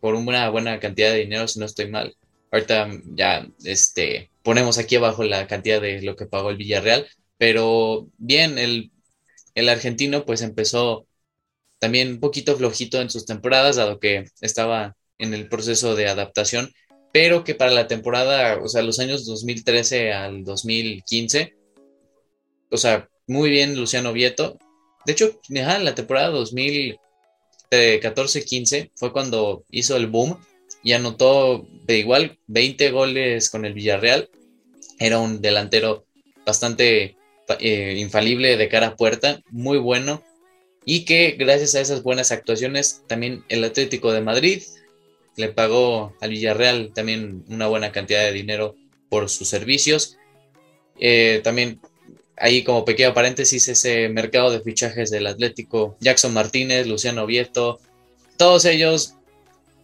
[0.00, 2.16] por una buena cantidad de dinero, si no estoy mal.
[2.50, 7.08] Ahorita ya este, ponemos aquí abajo la cantidad de lo que pagó el Villarreal.
[7.38, 8.92] Pero bien, el,
[9.56, 11.08] el argentino pues empezó
[11.80, 16.70] también un poquito flojito en sus temporadas, dado que estaba en el proceso de adaptación,
[17.12, 21.54] pero que para la temporada, o sea, los años 2013 al 2015,
[22.70, 24.58] o sea, muy bien Luciano Vieto.
[25.06, 30.38] De hecho, en la temporada 2014-15 fue cuando hizo el boom
[30.82, 34.28] y anotó de igual 20 goles con el Villarreal.
[34.98, 36.06] Era un delantero
[36.44, 37.16] bastante
[37.60, 40.22] eh, infalible de cara a puerta, muy bueno
[40.86, 44.62] y que gracias a esas buenas actuaciones también el Atlético de Madrid
[45.36, 48.76] le pagó al Villarreal también una buena cantidad de dinero
[49.08, 50.16] por sus servicios.
[51.00, 51.80] Eh, también
[52.36, 57.80] ahí como pequeño paréntesis ese mercado de fichajes del Atlético, Jackson Martínez, Luciano Vieto,
[58.36, 59.14] todos ellos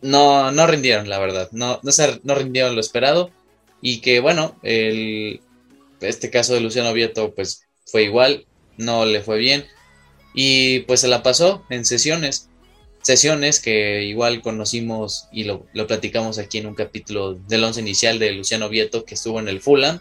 [0.02, 1.90] no, no rindieron, la verdad, no, no,
[2.22, 3.30] no rindieron lo esperado.
[3.82, 5.40] Y que bueno, el,
[6.00, 9.66] este caso de Luciano Vieto pues fue igual, no le fue bien.
[10.34, 12.48] Y pues se la pasó en sesiones,
[13.02, 18.18] sesiones que igual conocimos y lo, lo platicamos aquí en un capítulo del once inicial
[18.18, 20.00] de Luciano Vieto que estuvo en el Fulham,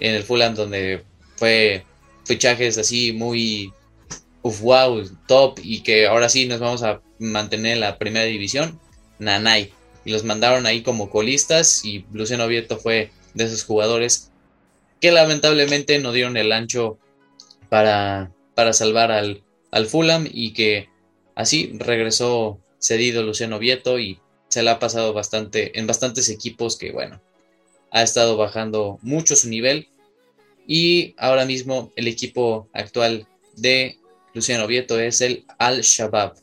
[0.00, 1.02] en el Fulham donde
[1.36, 1.84] fue
[2.24, 3.72] fichajes así muy
[4.46, 8.80] uf, wow, top y que ahora sí nos vamos a mantener en la primera división,
[9.18, 9.72] Nanay.
[10.04, 14.30] Y los mandaron ahí como colistas y Luciano Vieto fue de esos jugadores
[15.00, 16.98] que lamentablemente no dieron el ancho
[17.68, 20.88] para, para salvar al, al Fulham y que
[21.34, 26.92] así regresó cedido Luciano Vieto y se la ha pasado bastante en bastantes equipos que
[26.92, 27.20] bueno,
[27.90, 29.88] ha estado bajando mucho su nivel
[30.68, 33.98] y ahora mismo el equipo actual de
[34.36, 36.34] Luciano Vieto es el Al Shabab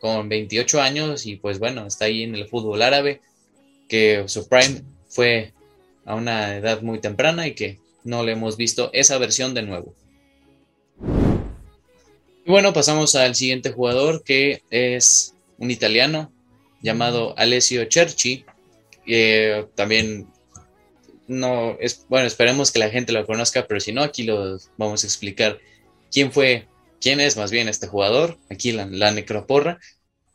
[0.00, 3.20] con 28 años y pues bueno, está ahí en el fútbol árabe
[3.90, 5.52] que su prime fue
[6.06, 9.94] a una edad muy temprana y que no le hemos visto esa versión de nuevo.
[12.46, 16.32] Y bueno, pasamos al siguiente jugador que es un italiano
[16.80, 18.46] llamado Alessio Cerci.
[19.06, 20.26] Eh, también
[21.28, 25.04] no es bueno, esperemos que la gente lo conozca, pero si no, aquí lo vamos
[25.04, 25.58] a explicar
[26.16, 26.66] quién fue,
[26.98, 28.38] quién es más bien este jugador.
[28.48, 29.78] Aquí la, la necroporra.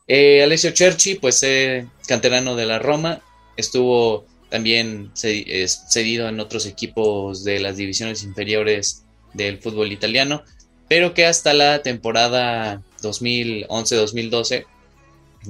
[0.06, 3.20] Eh, Alessio Cerci, pues eh, canterano de la Roma,
[3.56, 9.02] estuvo también cedido en otros equipos de las divisiones inferiores
[9.34, 10.44] del fútbol italiano,
[10.86, 14.66] pero que hasta la temporada 2011-2012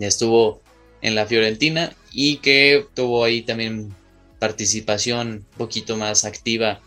[0.01, 0.63] estuvo
[1.03, 3.95] en la Fiorentina y que tuvo ahí también
[4.39, 6.81] participación un poquito más activa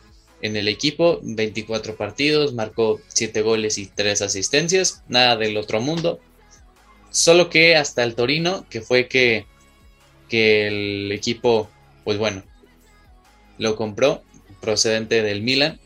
[0.45, 6.19] en el equipo, 24 partidos, marcó 7 goles y 3 asistencias, nada del otro mundo,
[7.11, 9.45] solo que hasta el Torino, que fue que,
[10.29, 11.69] que el equipo,
[12.03, 12.43] pues bueno,
[13.57, 14.23] lo compró
[14.61, 15.79] procedente del Milan,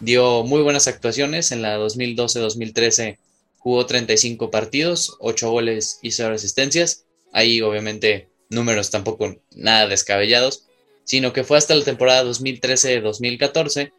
[0.00, 3.18] dio muy buenas actuaciones en la 2012-2013
[3.62, 7.04] jugó 35 partidos, 8 goles y 0 asistencias.
[7.32, 10.66] Ahí obviamente números tampoco nada descabellados,
[11.04, 13.92] sino que fue hasta la temporada 2013-2014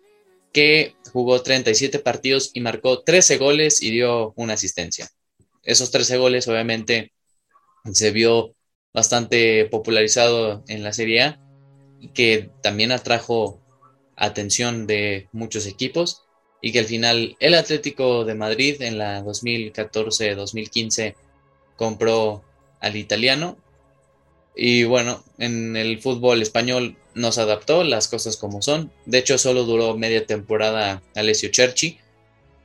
[0.52, 5.10] que jugó 37 partidos y marcó 13 goles y dio una asistencia.
[5.64, 7.12] Esos 13 goles obviamente
[7.92, 8.56] se vio
[8.94, 11.40] bastante popularizado en la Serie A
[12.14, 13.62] que también atrajo
[14.16, 16.24] atención de muchos equipos
[16.62, 21.16] y que al final el Atlético de Madrid en la 2014-2015
[21.76, 22.44] compró
[22.80, 23.58] al italiano
[24.56, 28.92] y bueno, en el fútbol español nos adaptó las cosas como son.
[29.06, 32.00] De hecho, solo duró media temporada Alessio Cerci.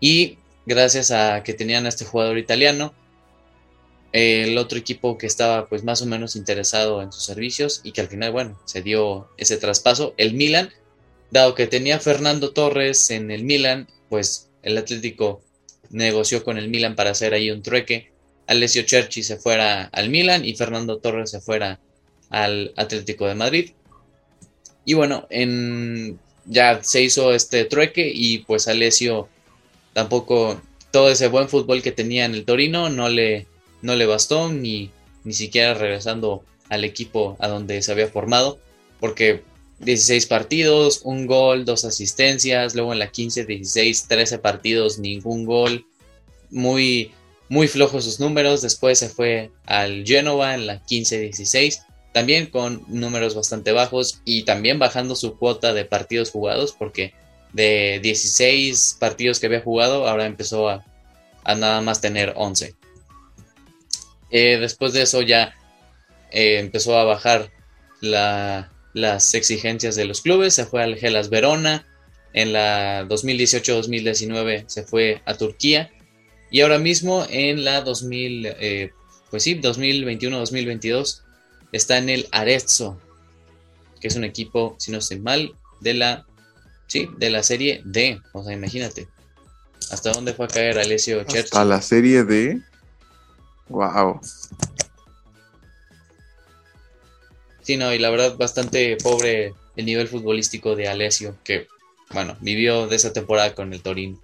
[0.00, 2.94] Y gracias a que tenían a este jugador italiano,
[4.12, 8.00] el otro equipo que estaba pues más o menos interesado en sus servicios y que
[8.00, 10.70] al final, bueno, se dio ese traspaso, el Milan,
[11.30, 15.42] dado que tenía Fernando Torres en el Milan, pues el Atlético
[15.90, 18.12] negoció con el Milan para hacer ahí un trueque.
[18.48, 21.78] Alessio Cerci se fuera al Milan y Fernando Torres se fuera
[22.30, 23.70] al Atlético de Madrid.
[24.84, 29.28] Y bueno, en, ya se hizo este trueque y pues Alessio
[29.92, 33.46] tampoco todo ese buen fútbol que tenía en el Torino no le,
[33.82, 34.90] no le bastó ni,
[35.24, 38.58] ni siquiera regresando al equipo a donde se había formado
[38.98, 39.42] porque
[39.80, 45.86] 16 partidos, un gol, dos asistencias, luego en la 15, 16, 13 partidos, ningún gol,
[46.50, 47.12] muy,
[47.48, 51.82] muy flojos sus números, después se fue al Genova en la 15, 16
[52.12, 57.14] también con números bastante bajos y también bajando su cuota de partidos jugados porque
[57.52, 60.84] de 16 partidos que había jugado ahora empezó a,
[61.46, 62.74] nada más tener 11.
[64.30, 65.54] Eh, después de eso ya
[66.32, 67.50] eh, empezó a bajar
[68.00, 71.86] las exigencias de los clubes, se fue al Gelas Verona,
[72.32, 75.90] en la 2018-2019 se fue a Turquía
[76.50, 78.92] y ahora mismo en la 2000, eh,
[79.30, 81.22] pues sí, 2021-2022
[81.72, 82.98] está en el Arezzo,
[84.00, 86.26] que es un equipo, si no estoy mal, de la,
[86.86, 88.20] sí, de la serie D.
[88.32, 89.08] O sea, imagínate.
[89.90, 91.56] ¿Hasta dónde fue a caer Alessio Cherchi?
[91.56, 92.60] A la serie D.
[93.68, 94.20] Wow.
[97.62, 101.68] Sí, no, y la verdad, bastante pobre el nivel futbolístico de Alessio, que,
[102.10, 104.18] bueno, vivió de esa temporada con el Torino.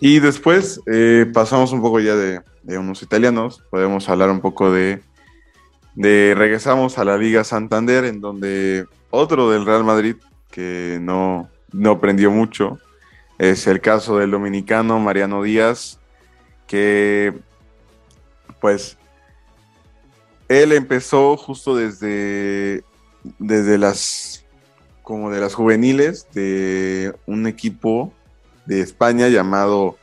[0.00, 4.70] Y después eh, pasamos un poco ya de, de unos italianos, podemos hablar un poco
[4.70, 5.02] de,
[5.94, 10.16] de regresamos a la Liga Santander, en donde otro del Real Madrid
[10.50, 12.78] que no, no mucho
[13.38, 15.98] es el caso del dominicano Mariano Díaz,
[16.66, 17.34] que
[18.60, 18.96] pues
[20.48, 22.84] él empezó justo desde,
[23.38, 24.44] desde las
[25.02, 28.12] como de las juveniles de un equipo
[28.66, 29.96] de España llamado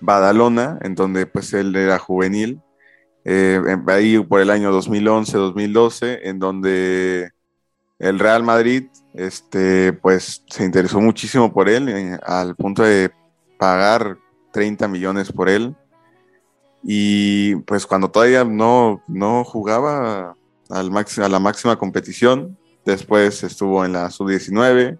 [0.00, 2.60] Badalona, en donde pues él era juvenil,
[3.24, 7.30] eh, ahí por el año 2011-2012, en donde
[7.98, 13.10] el Real Madrid este, pues se interesó muchísimo por él, al punto de
[13.58, 14.18] pagar
[14.52, 15.74] 30 millones por él.
[16.82, 20.36] Y pues cuando todavía no, no jugaba
[20.68, 24.98] al a la máxima competición, después estuvo en la sub-19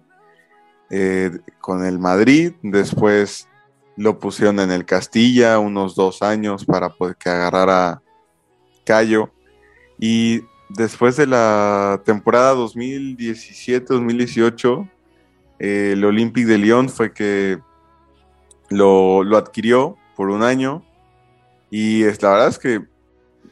[0.89, 3.49] eh, con el Madrid, después
[3.97, 8.01] lo pusieron en el Castilla unos dos años para poder que agarrara
[8.83, 9.31] Cayo.
[9.99, 14.89] Y después de la temporada 2017-2018,
[15.59, 17.59] eh, el Olympique de Lyon fue que
[18.69, 20.83] lo, adquirió por un año.
[21.69, 22.83] Y es, la verdad es que,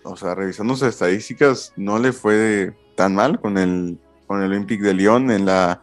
[0.03, 4.83] o sea, revisando sus estadísticas, no le fue tan mal con el, con el Olympique
[4.83, 5.31] de Lyon.
[5.31, 5.81] En la,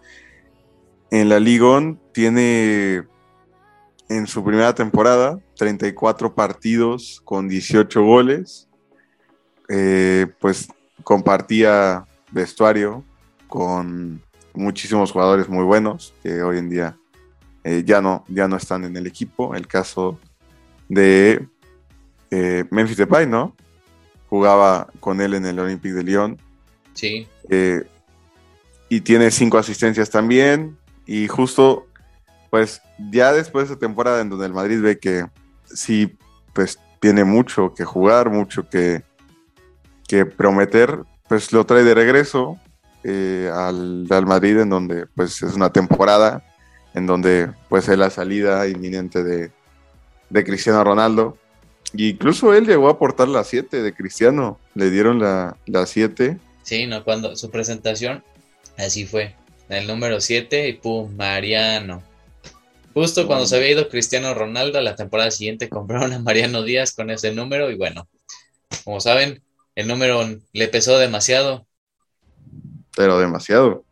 [1.10, 3.04] en la Ligue tiene
[4.08, 8.68] en su primera temporada, 34 partidos con 18 goles.
[9.68, 10.68] Eh, pues
[11.04, 13.04] compartía vestuario
[13.46, 14.20] con
[14.52, 16.96] muchísimos jugadores muy buenos que hoy en día
[17.62, 19.54] eh, ya, no, ya no están en el equipo.
[19.54, 20.18] El caso
[20.88, 21.46] de
[22.32, 23.54] eh, Memphis Depay, ¿no?
[24.28, 26.38] Jugaba con él en el Olympique de Lyon.
[26.94, 27.26] Sí.
[28.88, 30.79] y tiene cinco asistencias también.
[31.06, 31.86] Y justo
[32.50, 35.26] pues ya después de esa temporada en donde el Madrid ve que
[35.64, 36.18] sí,
[36.52, 39.02] pues tiene mucho que jugar, mucho que,
[40.06, 42.58] que prometer, pues lo trae de regreso
[43.04, 46.44] eh, al, Madrid en donde pues es una temporada
[46.92, 49.52] en donde pues es la salida inminente de,
[50.44, 51.38] Cristiano Ronaldo.
[51.92, 56.38] Y incluso él llegó a aportar la 7 de Cristiano, le dieron la 7.
[56.62, 58.22] sí, no, cuando su presentación,
[58.76, 59.34] así fue,
[59.70, 62.02] el número 7 y pum, Mariano.
[62.92, 67.10] Justo cuando se había ido Cristiano Ronaldo, la temporada siguiente compraron a Mariano Díaz con
[67.10, 68.08] ese número y bueno,
[68.84, 69.42] como saben,
[69.76, 71.66] el número le pesó demasiado.
[72.96, 73.84] Pero demasiado.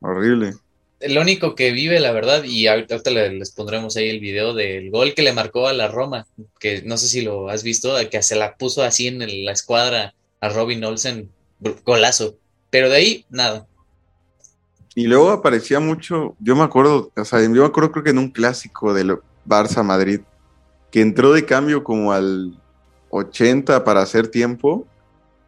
[0.00, 0.52] Horrible.
[1.00, 5.14] el único que vive, la verdad, y ahorita les pondremos ahí el video del gol
[5.14, 6.26] que le marcó a la Roma,
[6.58, 10.14] que no sé si lo has visto, que se la puso así en la escuadra
[10.40, 11.30] a Robin Olsen,
[11.84, 12.36] golazo.
[12.68, 13.66] Pero de ahí, nada.
[14.94, 18.18] Y luego aparecía mucho, yo me acuerdo, o sea, yo me acuerdo creo que en
[18.18, 20.20] un clásico del Barça Madrid,
[20.90, 22.60] que entró de cambio como al
[23.10, 24.86] 80 para hacer tiempo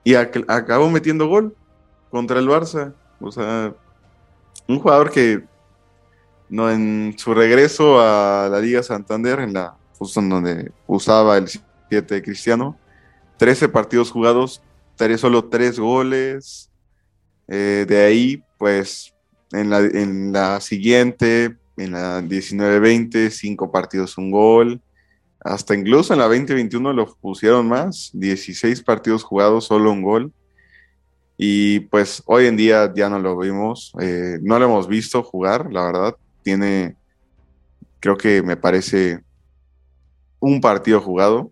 [0.05, 1.55] y acabó metiendo gol
[2.11, 2.95] contra el Barça.
[3.21, 3.75] O sea,
[4.69, 5.45] un jugador que
[6.49, 11.49] no en su regreso a la Liga Santander, en la justo en donde usaba el
[11.49, 12.77] 7 de Cristiano,
[13.39, 14.63] 13 partidos jugados,
[15.19, 16.71] solo 3 goles.
[17.49, 19.12] Eh, de ahí, pues,
[19.53, 24.81] en la, en la siguiente, en la 19-20, 5 partidos, un gol.
[25.41, 30.33] Hasta incluso en la 2021 lo pusieron más, 16 partidos jugados, solo un gol.
[31.37, 35.73] Y pues hoy en día ya no lo vimos, eh, no lo hemos visto jugar,
[35.73, 36.17] la verdad.
[36.43, 36.97] Tiene,
[37.99, 39.21] creo que me parece
[40.39, 41.51] un partido jugado,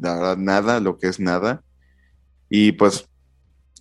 [0.00, 1.62] la verdad, nada, lo que es nada.
[2.48, 3.08] Y pues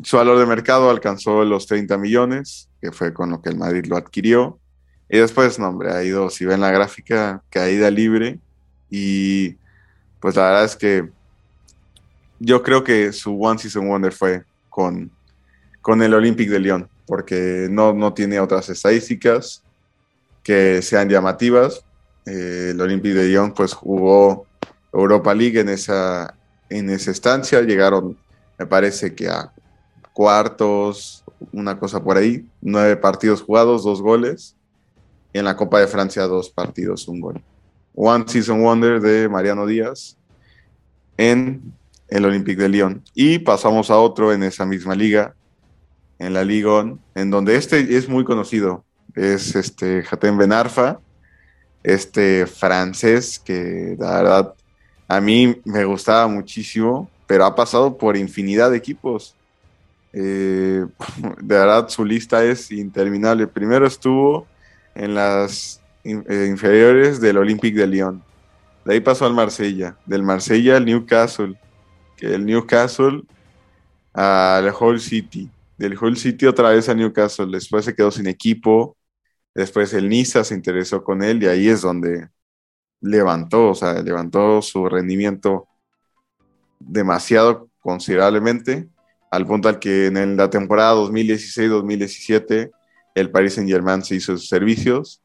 [0.03, 3.85] su valor de mercado alcanzó los 30 millones, que fue con lo que el Madrid
[3.85, 4.59] lo adquirió.
[5.09, 8.39] Y después, no, hombre, ha ido, si ven la gráfica, caída libre.
[8.89, 9.55] Y
[10.19, 11.09] pues la verdad es que
[12.39, 15.11] yo creo que su One Season Wonder fue con,
[15.81, 19.63] con el Olympique de Lyon, porque no, no tiene otras estadísticas
[20.43, 21.83] que sean llamativas.
[22.25, 24.45] Eh, el Olympique de Lyon pues jugó
[24.93, 26.35] Europa League en esa,
[26.69, 28.17] en esa estancia, llegaron
[28.61, 29.51] me parece que a
[30.13, 34.55] cuartos, una cosa por ahí, nueve partidos jugados, dos goles,
[35.33, 37.41] y en la Copa de Francia dos partidos, un gol.
[37.95, 40.17] One Season Wonder de Mariano Díaz
[41.17, 41.73] en
[42.07, 43.03] el Olympique de Lyon.
[43.13, 45.35] Y pasamos a otro en esa misma liga,
[46.19, 48.83] en la Liga en donde este es muy conocido,
[49.15, 50.99] es este Hatem Benarfa,
[51.83, 54.53] este francés que la verdad
[55.07, 59.35] a mí me gustaba muchísimo, pero ha pasado por infinidad de equipos.
[60.13, 60.85] Eh,
[61.41, 63.47] de verdad su lista es interminable.
[63.47, 64.47] Primero estuvo
[64.95, 68.23] en las eh, inferiores del Olympique de Lyon.
[68.85, 71.55] De ahí pasó al Marsella, del Marsella al Newcastle,
[72.19, 73.23] el Newcastle
[74.13, 78.97] al Hull City, del Hull City otra vez a Newcastle, después se quedó sin equipo,
[79.53, 82.29] después el Niza se interesó con él y ahí es donde
[83.01, 85.67] levantó, o sea, levantó su rendimiento
[86.79, 88.87] demasiado considerablemente,
[89.31, 92.69] al punto al que en la temporada 2016-2017
[93.15, 95.21] el Paris Saint Germain se hizo sus servicios,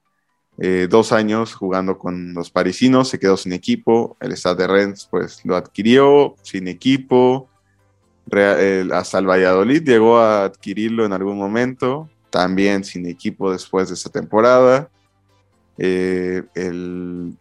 [0.58, 5.08] eh, dos años jugando con los parisinos, se quedó sin equipo, el Stade de Rennes
[5.10, 7.50] pues lo adquirió sin equipo,
[8.92, 14.10] hasta el Valladolid llegó a adquirirlo en algún momento, también sin equipo después de esa
[14.10, 14.88] temporada,
[15.78, 17.36] eh, el,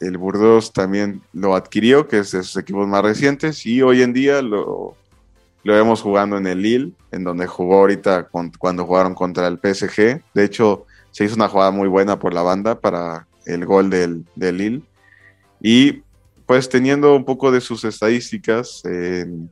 [0.00, 4.12] el Burdeos también lo adquirió, que es de sus equipos más recientes, y hoy en
[4.12, 4.96] día lo,
[5.66, 10.22] lo vemos jugando en el Lille, en donde jugó ahorita cuando jugaron contra el PSG,
[10.32, 14.24] de hecho se hizo una jugada muy buena por la banda para el gol del,
[14.36, 14.82] del Lille.
[15.60, 16.04] Y
[16.46, 19.50] pues teniendo un poco de sus estadísticas en,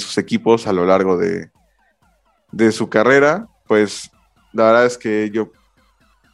[0.00, 1.52] sus equipos a lo largo de,
[2.50, 4.10] de su carrera, pues
[4.52, 5.52] la verdad es que yo,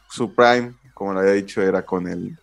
[0.09, 2.39] su prime, como lo había dicho, era con el,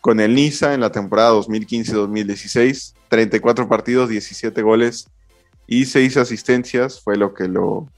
[0.00, 5.10] con el Niza en la temporada 2015-2016, 34 partidos, 17 goles
[5.70, 7.88] y 6 asistencias, fue lo que lo,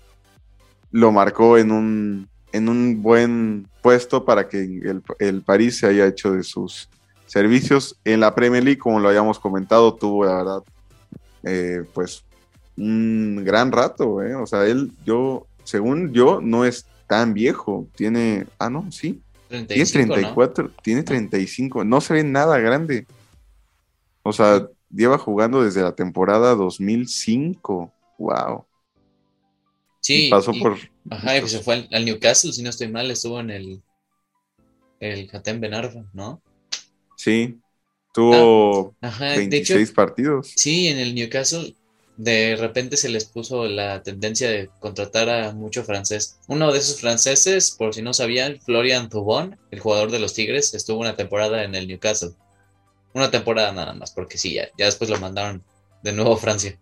[0.90, 6.06] lo marcó en un, en un buen puesto para que el, el, París se haya
[6.06, 6.90] hecho de sus
[7.24, 7.98] servicios.
[8.04, 10.62] En la Premier League, como lo habíamos comentado, tuvo la verdad,
[11.44, 12.24] eh, pues
[12.76, 14.34] un gran rato, eh.
[14.34, 19.92] o sea, él, yo, según yo, no es tan viejo, tiene, ah, no, sí, 35,
[19.92, 23.06] tiene 34, tiene 35, no se ve nada grande.
[24.22, 28.64] O sea, lleva jugando desde la temporada 2005, wow.
[30.00, 30.28] Sí.
[30.30, 30.76] pasó por.
[31.10, 33.82] Ajá, y se fue al, Newcastle, si no estoy mal, estuvo en el.
[35.00, 36.40] El Hatem Benarfa, ¿no?
[37.16, 37.58] Sí.
[38.14, 40.52] Tuvo 26 ah, partidos.
[40.54, 41.74] Sí, en el Newcastle
[42.16, 46.38] de repente se les puso la tendencia de contratar a mucho francés.
[46.46, 50.74] Uno de esos franceses, por si no sabían, Florian Thubon, el jugador de los Tigres,
[50.74, 52.32] estuvo una temporada en el Newcastle.
[53.14, 55.62] Una temporada nada más, porque sí, ya, ya después lo mandaron
[56.02, 56.78] de nuevo a Francia.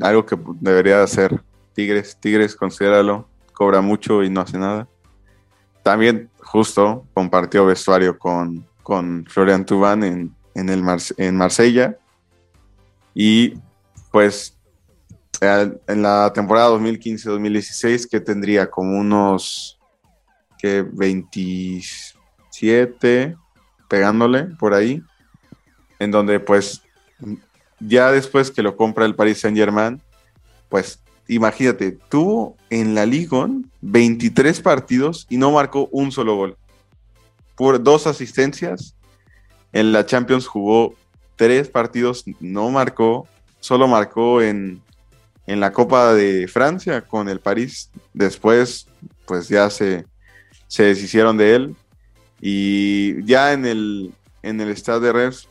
[0.00, 1.42] Algo que debería hacer
[1.72, 4.88] Tigres, Tigres, considéralo, cobra mucho y no hace nada.
[5.82, 10.82] También justo compartió vestuario con, con Florian Tubán en, en, el
[11.16, 11.96] en Marsella.
[13.14, 13.54] Y
[14.10, 14.56] pues
[15.40, 19.78] en la temporada 2015-2016, que tendría como unos
[20.58, 23.36] que 27,
[23.88, 25.00] pegándole por ahí,
[25.98, 26.82] en donde pues
[27.80, 30.00] ya después que lo compra el Paris Saint Germain,
[30.68, 33.48] pues imagínate, tuvo en la Liga
[33.80, 36.56] 23 partidos y no marcó un solo gol.
[37.54, 38.94] Por dos asistencias.
[39.72, 40.94] En la Champions jugó
[41.36, 43.28] tres partidos, no marcó,
[43.60, 44.80] solo marcó en,
[45.46, 47.90] en la Copa de Francia con el París.
[48.14, 48.86] Después,
[49.26, 50.06] pues ya se,
[50.66, 51.76] se deshicieron de él.
[52.40, 55.48] Y ya en el, en el Stade de Reims,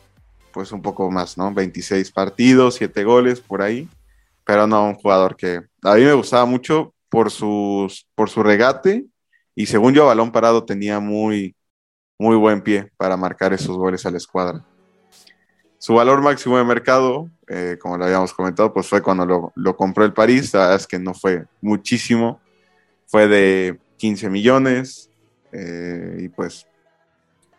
[0.56, 1.52] pues un poco más, ¿no?
[1.52, 3.86] 26 partidos, 7 goles por ahí.
[4.42, 9.04] Pero no, un jugador que a mí me gustaba mucho por, sus, por su regate.
[9.54, 11.54] Y según yo, balón parado tenía muy,
[12.18, 14.64] muy buen pie para marcar esos goles a la escuadra.
[15.76, 19.76] Su valor máximo de mercado, eh, como lo habíamos comentado, pues fue cuando lo, lo,
[19.76, 20.54] compró el París.
[20.54, 22.40] La verdad es que no fue muchísimo.
[23.04, 25.10] Fue de 15 millones.
[25.52, 26.66] Eh, y pues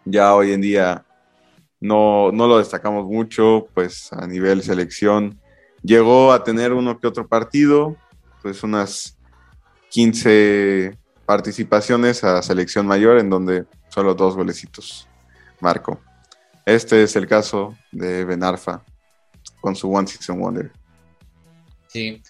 [0.03, 1.05] ya hoy en día
[1.79, 5.39] no, no lo destacamos mucho, pues a nivel selección.
[5.83, 7.95] Llegó a tener uno que otro partido,
[8.41, 9.17] pues unas
[9.89, 15.07] 15 participaciones a selección mayor en donde solo dos golecitos
[15.59, 15.99] marcó.
[16.65, 18.83] Este es el caso de Benarfa
[19.61, 20.71] con su One Season Wonder.
[21.87, 22.21] Sí.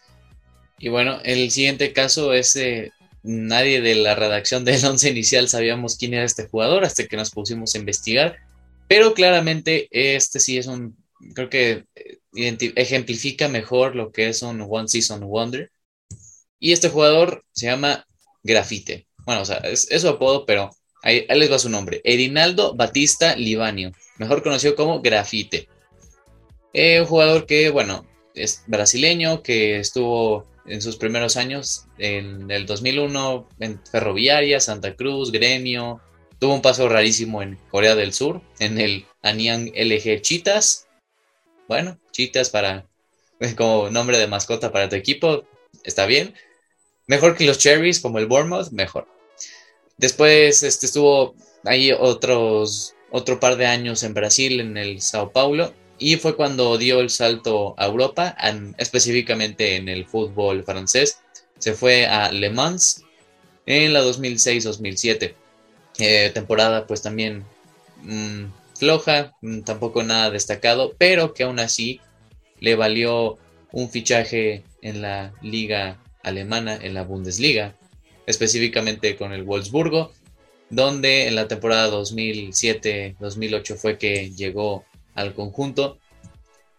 [0.79, 2.91] Y bueno, el siguiente caso es eh,
[3.23, 7.31] nadie de la redacción del once inicial sabíamos quién era este jugador hasta que nos
[7.31, 8.37] pusimos a investigar.
[8.87, 10.97] Pero claramente este sí es un,
[11.33, 12.19] creo que eh,
[12.75, 15.71] ejemplifica mejor lo que es un One Season Wonder.
[16.59, 18.05] Y este jugador se llama
[18.43, 19.07] Grafite.
[19.25, 20.71] Bueno, o sea, es, su apodo, pero
[21.03, 22.01] ahí, les va su nombre.
[22.03, 25.67] Erinaldo Batista Libanio, mejor conocido como Grafite.
[26.73, 32.65] Eh, un jugador que, bueno, es brasileño, que estuvo en sus primeros años, en el
[32.65, 36.01] 2001, en Ferroviaria, Santa Cruz, Gremio.
[36.39, 40.87] Tuvo un paso rarísimo en Corea del Sur, en el Anyang LG Chitas.
[41.67, 42.85] Bueno, Chitas para
[43.57, 45.45] como nombre de mascota para tu equipo,
[45.83, 46.35] está bien.
[47.07, 49.07] Mejor que los Cherries, como el Bournemouth, mejor.
[49.97, 55.73] Después este, estuvo ahí otros, otro par de años en Brasil, en el Sao Paulo,
[55.97, 58.35] y fue cuando dio el salto a Europa,
[58.77, 61.19] específicamente en el fútbol francés.
[61.57, 63.03] Se fue a Le Mans
[63.65, 65.33] en la 2006-2007.
[65.99, 67.43] Eh, temporada pues también
[68.03, 68.45] mm,
[68.77, 71.99] floja, mm, tampoco nada destacado, pero que aún así
[72.59, 73.37] le valió
[73.71, 77.75] un fichaje en la liga alemana, en la Bundesliga,
[78.25, 80.11] específicamente con el Wolfsburgo,
[80.69, 84.85] donde en la temporada 2007-2008 fue que llegó
[85.15, 85.97] al conjunto.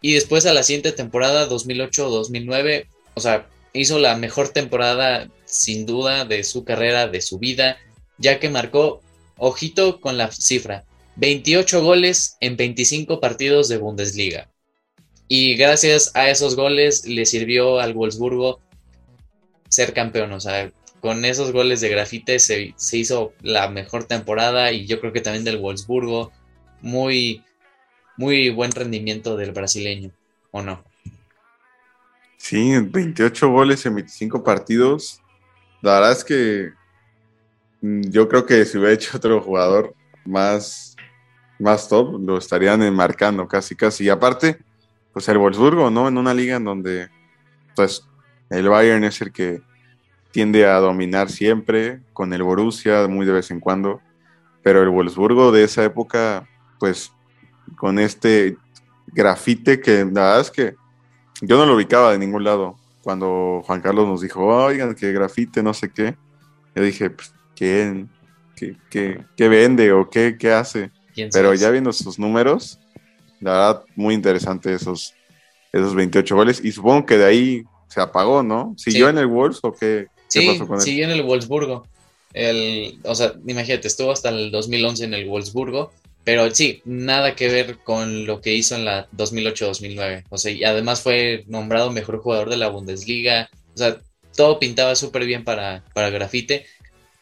[0.01, 6.25] Y después a la siguiente temporada, 2008-2009, o sea, hizo la mejor temporada sin duda
[6.25, 7.79] de su carrera, de su vida,
[8.19, 9.01] ya que marcó,
[9.39, 10.85] ojito con la cifra,
[11.17, 14.49] 28 goles en 25 partidos de Bundesliga.
[15.29, 18.61] Y gracias a esos goles le sirvió al Wolfsburgo
[19.69, 20.33] ser campeón.
[20.33, 25.13] O sea, con esos goles de grafite se, hizo la mejor temporada y yo creo
[25.13, 26.33] que también del Wolfsburgo.
[26.81, 27.43] Muy,
[28.17, 30.13] muy buen rendimiento del brasileño,
[30.53, 30.85] ¿o no?
[32.37, 35.21] Sí, 28 goles en 25 partidos.
[35.83, 36.71] La verdad es que
[37.81, 40.97] yo creo que si hubiera hecho otro jugador más,
[41.59, 44.05] más top, lo estarían enmarcando casi, casi.
[44.05, 44.59] Y aparte,
[45.13, 46.09] pues el Wolfsburgo, ¿no?
[46.09, 47.09] En una liga en donde,
[47.75, 48.05] pues,
[48.51, 49.61] el Bayern es el que
[50.31, 54.01] tiende a dominar siempre, con el Borussia muy de vez en cuando,
[54.63, 56.49] pero el Wolfsburgo de esa época,
[56.79, 57.13] pues
[57.77, 58.57] con este
[59.07, 60.75] grafite que la verdad es que
[61.41, 62.77] yo no lo ubicaba de ningún lado.
[63.03, 66.17] Cuando Juan Carlos nos dijo, oigan, que grafite, no sé qué,
[66.75, 68.09] yo dije, pues, ¿quién?
[68.57, 68.77] ¿Qué,
[69.37, 70.91] qué, vende o qué, qué hace?
[71.33, 72.79] Pero ya viendo sus números,
[73.41, 75.15] la verdad, muy interesante esos,
[75.73, 76.61] esos 28 goles.
[76.65, 78.75] Y supongo que de ahí se apagó, ¿no?
[78.77, 80.83] ¿Siguió en el Wolves o qué, sí, pasó con él?
[80.83, 81.87] siguió en el Wolfsburgo.
[82.35, 85.93] El, o sea, imagínate, estuvo hasta el 2011 en el Wolfsburgo,
[86.25, 90.25] pero sí, nada que ver con lo que hizo en la 2008-2009.
[90.29, 93.49] O sea, y además fue nombrado mejor jugador de la Bundesliga.
[93.75, 93.99] O sea,
[94.37, 96.67] todo pintaba súper bien para, para Grafite,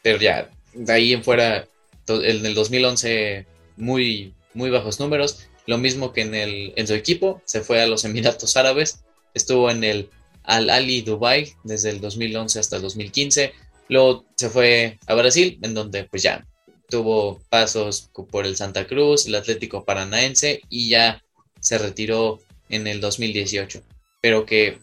[0.07, 1.67] pero ya, de ahí en fuera,
[2.07, 3.45] en el 2011,
[3.75, 5.39] muy, muy bajos números.
[5.65, 9.03] Lo mismo que en, el, en su equipo, se fue a los Emiratos Árabes,
[9.33, 10.09] estuvo en el
[10.43, 13.51] al Ali Dubai desde el 2011 hasta el 2015.
[13.89, 16.47] Luego se fue a Brasil, en donde pues ya
[16.89, 21.21] tuvo pasos por el Santa Cruz, el Atlético Paranaense y ya
[21.59, 22.39] se retiró
[22.69, 23.83] en el 2018.
[24.21, 24.79] Pero que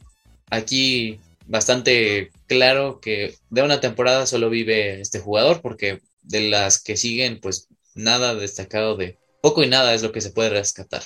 [0.51, 6.97] aquí bastante claro que de una temporada solo vive este jugador porque de las que
[6.97, 11.03] siguen, pues nada destacado de poco y nada es lo que se puede rescatar.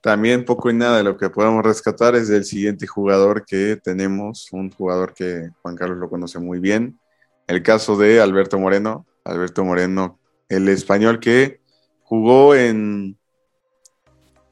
[0.00, 4.52] También poco y nada de lo que podemos rescatar es del siguiente jugador que tenemos,
[4.52, 7.00] un jugador que Juan Carlos lo conoce muy bien,
[7.48, 9.06] el caso de Alberto Moreno.
[9.26, 11.60] Alberto Moreno, el español que
[12.04, 13.18] jugó en,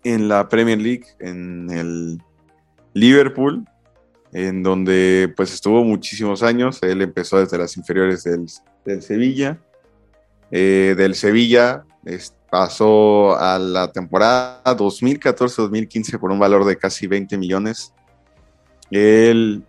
[0.02, 2.20] en la Premier League, en el
[2.94, 3.64] Liverpool,
[4.32, 6.82] en donde pues estuvo muchísimos años.
[6.82, 9.58] Él empezó desde las inferiores del, Sevilla.
[10.50, 11.84] Eh, del Sevilla
[12.50, 17.92] pasó a la temporada 2014-2015 por un valor de casi 20 millones.
[18.90, 19.64] El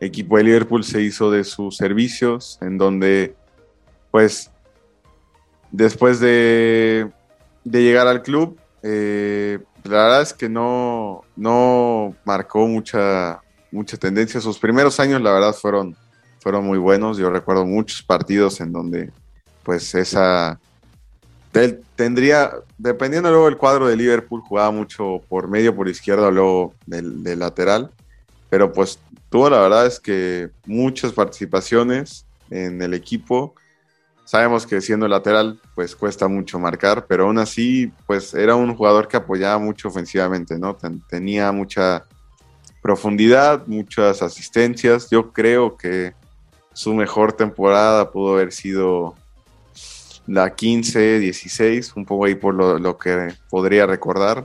[0.00, 3.34] equipo de Liverpool se hizo de sus servicios, en donde,
[4.10, 4.50] pues,
[5.70, 7.10] después de,
[7.64, 9.58] llegar al club, eh,
[9.88, 14.40] la verdad es que no, no marcó mucha, mucha tendencia.
[14.40, 15.96] Sus primeros años, la verdad, fueron,
[16.40, 17.18] fueron muy buenos.
[17.18, 19.10] Yo recuerdo muchos partidos en donde,
[19.62, 20.58] pues, esa
[21.56, 26.74] él tendría, dependiendo luego del cuadro de Liverpool, jugaba mucho por medio, por izquierda luego
[26.86, 27.90] del, lateral.
[28.50, 28.98] Pero pues
[29.30, 33.54] tuvo la verdad es que muchas participaciones en el equipo.
[34.26, 39.06] Sabemos que siendo lateral, pues cuesta mucho marcar, pero aún así, pues era un jugador
[39.06, 40.76] que apoyaba mucho ofensivamente, ¿no?
[41.08, 42.04] tenía mucha
[42.82, 45.08] profundidad, muchas asistencias.
[45.10, 46.12] Yo creo que
[46.72, 49.14] su mejor temporada pudo haber sido
[50.26, 54.44] la 15, 16, un poco ahí por lo, que podría recordar.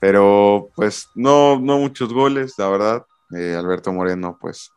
[0.00, 3.06] Pero pues no, no muchos goles, la verdad.
[3.36, 4.72] Eh, Alberto Moreno, pues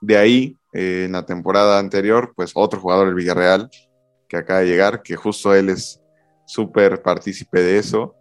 [0.00, 3.70] de ahí, eh, en la temporada anterior, pues otro jugador del Villarreal
[4.28, 6.00] que acaba de llegar, que justo él es
[6.46, 8.14] súper partícipe de eso.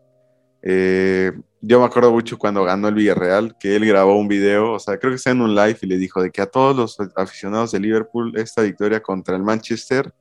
[0.62, 4.80] Eh, yo me acuerdo mucho cuando ganó el Villarreal, que él grabó un video, o
[4.80, 6.98] sea, creo que está en un live y le dijo de que a todos los
[7.16, 10.12] aficionados de Liverpool esta victoria contra el Manchester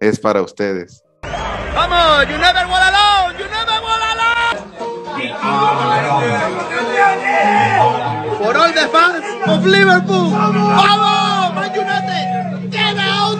[0.00, 1.02] es para ustedes.
[1.22, 2.28] ¡Vamos!
[2.28, 3.38] ¡You never walk alone!
[3.38, 4.26] ¡You never walk alone!
[8.38, 9.15] For all the fans
[9.48, 10.30] of Liverpool!
[10.30, 11.54] ¡Vamos!
[11.54, 12.70] ¡Man United!
[12.70, 13.38] ¡Get out!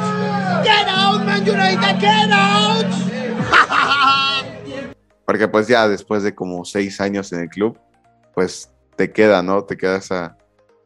[0.65, 1.99] ¡Get out, Man United!
[2.01, 2.87] ¡Get out!
[5.25, 7.79] Porque pues ya después de como seis años en el club,
[8.35, 9.65] pues te queda, ¿no?
[9.65, 10.37] Te queda esa,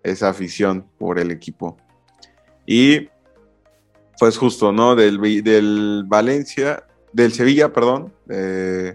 [0.03, 1.77] esa afición por el equipo.
[2.66, 3.09] Y
[4.18, 4.97] pues justo, ¿no?
[4.97, 8.95] Del, del Valencia, del Sevilla, perdón, eh,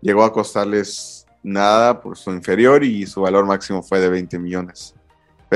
[0.00, 4.94] llegó a costarles nada por su inferior y su valor máximo fue de 20 millones.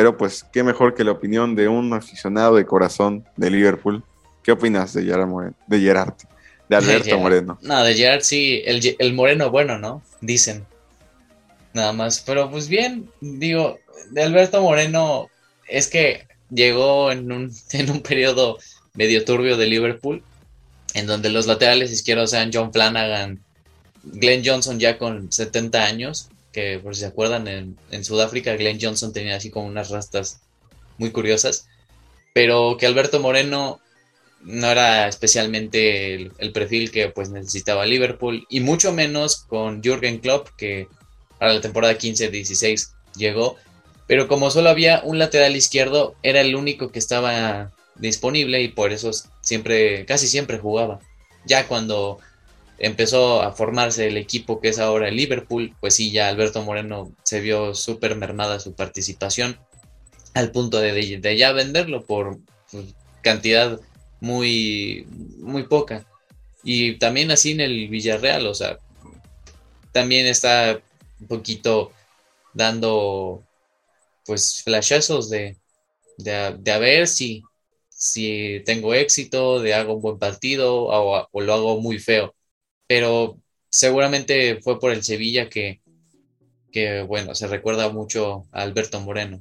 [0.01, 4.03] Pero pues, qué mejor que la opinión de un aficionado de corazón de Liverpool.
[4.43, 5.55] ¿Qué opinas de Gerard Moreno?
[5.67, 6.15] De Gerard,
[6.71, 7.59] de Alberto Moreno.
[7.61, 10.03] No, de Gerard sí, el, el Moreno bueno, ¿no?
[10.23, 10.65] Dicen.
[11.75, 12.21] Nada más.
[12.25, 13.79] Pero pues bien, digo,
[14.09, 15.29] de Alberto Moreno
[15.69, 18.57] es que llegó en un, en un periodo
[18.95, 20.23] medio turbio de Liverpool,
[20.95, 23.45] en donde los laterales izquierdos sean John Flanagan,
[24.03, 29.13] Glenn Johnson ya con 70 años, que por si se acuerdan, en, Sudáfrica Glenn Johnson
[29.13, 30.41] tenía así como unas rastas
[30.99, 31.69] muy curiosas,
[32.33, 33.81] pero que Alberto Moreno
[34.43, 40.49] no era especialmente el, perfil que pues necesitaba Liverpool, y mucho menos con Jürgen Klopp,
[40.57, 40.89] que
[41.39, 43.57] para la temporada 15-16 llegó,
[44.07, 48.93] pero como solo había un lateral izquierdo, era el único que estaba disponible y por
[48.93, 51.01] eso siempre, casi siempre jugaba.
[51.47, 52.19] Ya cuando
[52.81, 57.13] empezó a formarse el equipo que es ahora el Liverpool, pues sí, ya Alberto Moreno
[57.23, 59.59] se vio súper mermada su participación
[60.35, 62.39] al punto de, ya venderlo por
[62.71, 62.87] pues,
[63.23, 63.81] cantidad
[64.21, 65.07] muy,
[65.39, 66.07] muy poca.
[66.63, 68.79] Y también así en el Villarreal, o sea,
[69.93, 70.81] también está
[71.21, 71.93] un poquito
[72.55, 73.43] dando
[74.27, 75.57] pues flashazos de,
[76.19, 77.43] de, de a ver si
[78.01, 82.35] si tengo éxito, de hago un buen partido o, lo hago muy feo.
[82.91, 83.39] Pero
[83.71, 85.81] seguramente fue por el Sevilla que,
[86.73, 89.41] que, bueno, se recuerda mucho a Alberto Moreno.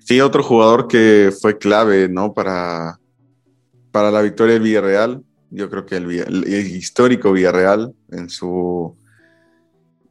[0.00, 2.34] Sí, otro jugador que fue clave, ¿no?
[2.34, 3.00] Para,
[3.90, 5.24] para la victoria del Villarreal.
[5.48, 8.94] Yo creo que el, el histórico Villarreal en su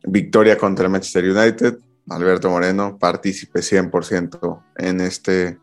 [0.06, 1.78] victoria contra el Manchester United
[2.10, 5.60] Alberto Moreno, partícipe 100% en este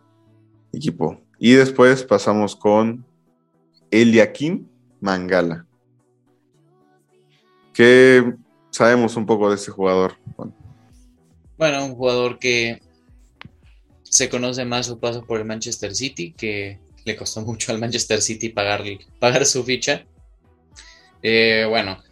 [0.73, 1.21] equipo.
[1.41, 3.05] Y después pasamos con
[3.91, 4.69] Eliakim
[5.05, 5.67] Mangala.
[7.75, 8.25] ¿Qué
[8.71, 10.17] sabemos un poco de este jugador?
[11.59, 12.81] Bueno, un jugador que
[14.03, 18.23] se conoce más su paso por el Manchester City, que le costó mucho al Manchester
[18.23, 18.83] City pagar,
[19.19, 20.07] pagar su ficha.
[21.23, 22.03] Eh, bueno,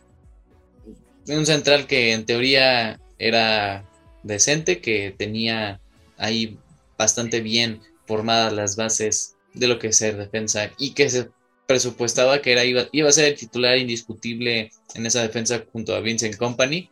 [1.29, 3.89] un central que en teoría era
[4.23, 5.81] decente, que tenía
[6.19, 6.59] ahí
[6.99, 11.31] bastante bien formadas las bases de lo que es ser defensa y que se
[11.67, 16.01] presupuestaba que era, iba, iba a ser el titular indiscutible en esa defensa junto a
[16.01, 16.91] Vincent Company.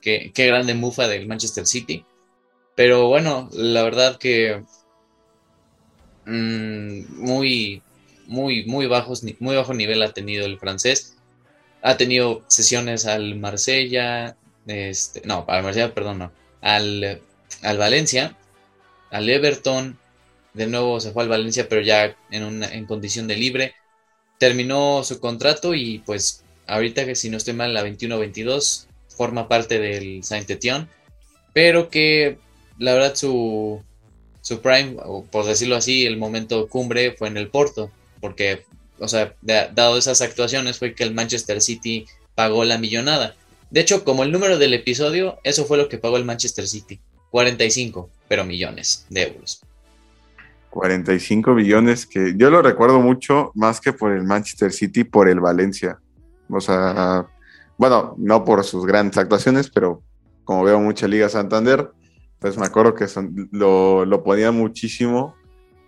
[0.00, 2.04] Que, qué grande mufa del Manchester City.
[2.74, 4.64] Pero bueno, la verdad que
[6.24, 7.82] mm, muy,
[8.26, 11.16] muy, muy, bajos, muy bajo nivel ha tenido el francés.
[11.82, 14.36] Ha tenido sesiones al Marsella,
[14.66, 17.20] este, no, al Marsella, perdón, no, al,
[17.62, 18.36] al Valencia,
[19.10, 19.98] al Everton,
[20.54, 23.74] de nuevo se fue al Valencia, pero ya en, una, en condición de libre.
[24.42, 29.78] Terminó su contrato y pues ahorita que si no estoy mal, la 21-22 forma parte
[29.78, 30.88] del Saint-Étienne,
[31.52, 32.38] pero que
[32.76, 33.80] la verdad su,
[34.40, 38.64] su prime, o por decirlo así, el momento cumbre fue en el Porto, porque,
[38.98, 43.36] o sea, dado esas actuaciones fue que el Manchester City pagó la millonada.
[43.70, 46.98] De hecho, como el número del episodio, eso fue lo que pagó el Manchester City.
[47.30, 49.60] 45, pero millones de euros.
[50.72, 55.38] 45 millones que yo lo recuerdo mucho más que por el Manchester City, por el
[55.38, 55.98] Valencia.
[56.48, 57.26] O sea,
[57.76, 60.02] bueno, no por sus grandes actuaciones, pero
[60.44, 61.90] como veo mucha Liga Santander,
[62.38, 63.06] pues me acuerdo que
[63.50, 65.34] lo, lo ponía muchísimo,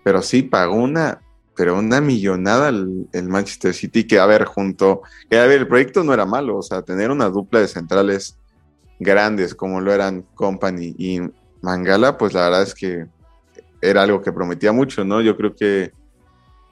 [0.05, 1.23] pero sí pagó una,
[1.57, 6.05] pero una millonada el, Manchester City, que a ver, junto, que a ver, el proyecto
[6.05, 8.39] no era malo, o sea, tener una dupla de centrales
[9.01, 11.21] grandes como lo eran Company y
[11.63, 13.07] Mangala, pues la verdad es que
[13.85, 15.21] era algo que prometía mucho, ¿no?
[15.21, 15.93] Yo creo que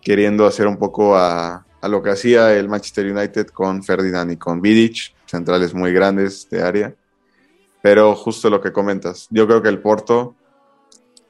[0.01, 4.61] queriendo hacer un poco a, lo que hacía el Manchester United con Ferdinand y con
[4.61, 6.95] Vidic, centrales muy grandes de área.
[7.83, 10.37] Pero justo lo que comentas, yo creo que el Porto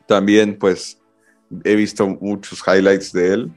[0.06, 0.98] también, pues,
[1.64, 3.52] he visto muchos highlights de él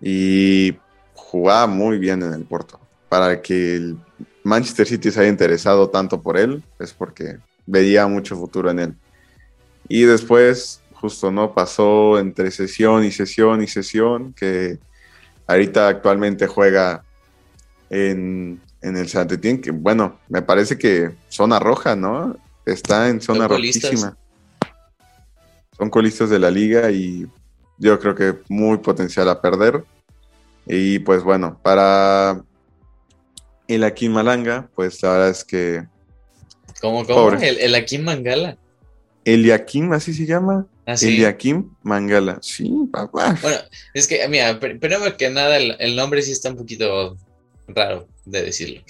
[0.00, 0.76] y
[1.14, 2.80] jugaba muy bien en el Porto.
[3.08, 3.96] Para que el
[4.42, 8.94] Manchester City se haya interesado tanto por él, es porque veía mucho futuro en él.
[9.88, 11.52] Y después justo, ¿no?
[11.52, 14.78] Pasó entre sesión y sesión y sesión, que
[15.46, 17.04] ahorita actualmente juega
[17.90, 22.38] en, el Santetín, que bueno, me parece que zona roja, ¿no?
[22.64, 24.16] Está en zona rojísima.
[25.76, 27.26] Son colistas de la liga y
[27.76, 29.84] yo creo que muy potencial a perder.
[30.66, 32.42] Y pues bueno, para
[33.68, 35.86] el Akin Malanga, pues la verdad es que.
[36.80, 37.32] ¿Cómo, cómo?
[37.32, 38.56] ¿El, el Akin Mangala?
[39.26, 40.66] Eliakim, así se llama.
[40.86, 42.38] ¿Ah, Eliakim Mangala.
[42.42, 43.38] Sí, papá.
[43.40, 43.58] Bueno,
[43.94, 47.16] es que, mira, primero que nada, el, nombre sí está un poquito
[47.68, 48.82] raro de decirlo.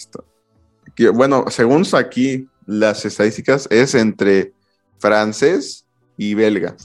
[1.13, 4.53] Bueno, según aquí las estadísticas, es entre
[4.99, 5.85] francés
[6.17, 6.77] y belga,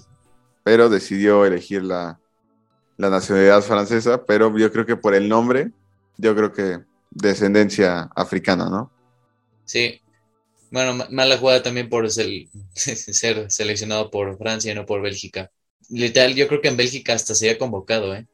[0.63, 2.19] pero decidió elegir la,
[2.97, 5.71] la nacionalidad francesa, pero yo creo que por el nombre,
[6.17, 6.79] yo creo que
[7.09, 8.91] descendencia africana, ¿no?
[9.65, 10.01] Sí,
[10.71, 12.09] bueno, mala jugada también por
[12.75, 15.51] ser, seleccionado por Francia y no por Bélgica.
[15.89, 18.27] Literal, yo creo que en Bélgica hasta se había convocado, ¿eh?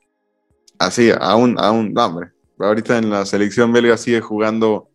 [0.78, 2.32] Así, aún, aún, no, hombre.
[2.60, 4.90] Ahorita en la selección belga sigue jugando.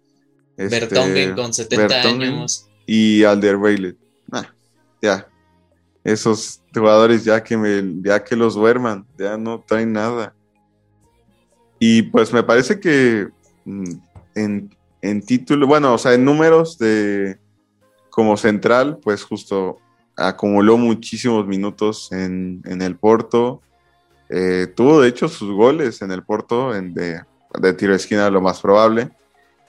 [0.57, 2.68] Este, Bertongen con 70 años.
[2.86, 3.97] Y Alderweireld.
[4.30, 4.53] Ah,
[5.01, 5.26] ya.
[6.05, 10.34] Esos jugadores ya que, me, ya que los duerman, ya no traen nada.
[11.78, 13.28] Y pues me parece que
[13.64, 13.93] mm,
[14.34, 17.38] en en título, bueno, o sea, en números de
[18.11, 19.78] como central, pues justo
[20.16, 23.62] acumuló muchísimos minutos en, el Porto.
[24.28, 27.22] Eh, tuvo de hecho sus goles en el Porto en de,
[27.76, 29.11] tiro de esquina, lo más probable.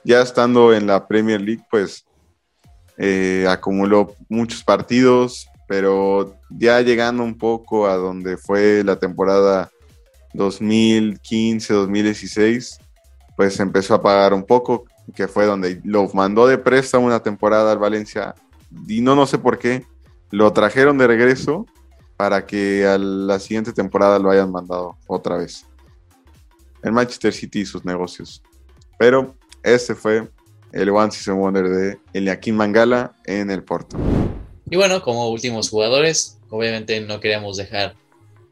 [0.03, 2.05] Ya estando en la Premier League, pues
[2.97, 9.69] eh, acumuló muchos partidos, pero ya llegando un poco a donde fue la temporada
[10.33, 12.79] 2015-2016,
[13.35, 14.85] pues empezó a pagar un poco
[15.15, 18.35] que fue donde lo mandó de presa una temporada al Valencia
[18.87, 19.85] y no, no sé por qué,
[20.29, 21.65] lo trajeron de regreso
[22.17, 25.65] para que a la siguiente temporada lo hayan mandado otra vez.
[26.83, 28.41] El Manchester City y sus negocios.
[28.97, 30.29] Pero ese fue
[30.71, 33.97] el One Season Wonder de Eliakim Mangala en el Porto.
[34.69, 37.95] Y bueno, como últimos jugadores, obviamente no queríamos dejar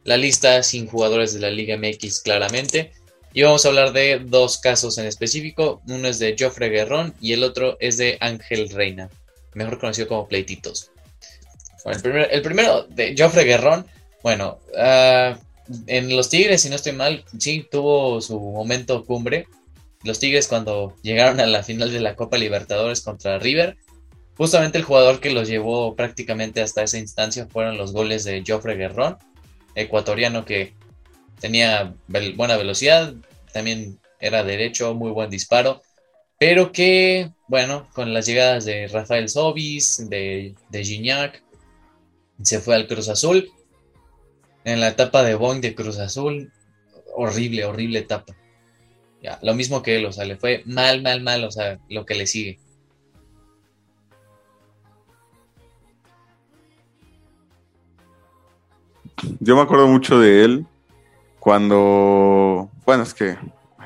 [0.04, 2.92] la lista sin jugadores de la Liga MX claramente.
[3.34, 5.82] Y vamos a hablar de dos casos en específico.
[5.88, 9.10] Uno es de Joffre Guerrón y el otro es de Ángel Reina,
[9.54, 10.92] mejor conocido como Pleititos.
[11.86, 13.86] el, primero, de Joffre Guerrón,
[14.24, 15.38] bueno, ah,
[15.88, 19.48] en los Tigres, si no estoy mal, sí tuvo su momento cumbre.
[20.04, 23.78] Los Tigres cuando llegaron a la final de la Copa Libertadores contra River,
[24.38, 28.76] justamente el jugador que los llevó prácticamente hasta esa instancia fueron los goles de Joffre
[28.76, 29.18] Guerrón,
[29.76, 30.74] ecuatoriano que
[31.40, 31.96] tenía
[32.36, 33.14] buena velocidad,
[33.54, 35.82] también era derecho, muy buen disparo,
[36.38, 41.44] pero que, bueno, con las llegadas de Rafael Sobis, de, de Gignac,
[42.42, 43.52] se fue al Cruz Azul.
[44.66, 46.52] en la etapa de Boeing de Cruz Azul,
[47.16, 48.36] horrible, horrible etapa.
[49.22, 52.06] Ya, lo mismo que él, o sea, le fue mal, mal, mal, o sea, lo
[52.06, 52.60] que le sigue.
[59.40, 60.66] Yo me acuerdo mucho de él
[61.40, 63.38] cuando, bueno, es que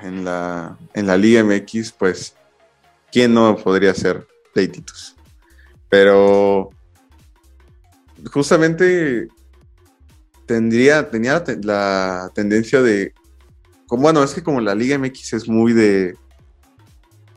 [0.01, 2.35] en la, en la Liga MX, pues,
[3.11, 5.15] ¿quién no podría ser pleititos?
[5.89, 6.69] Pero
[8.31, 9.27] justamente
[10.45, 13.13] tendría, tenía la tendencia de,
[13.87, 16.15] como, bueno, es que como la Liga MX es muy de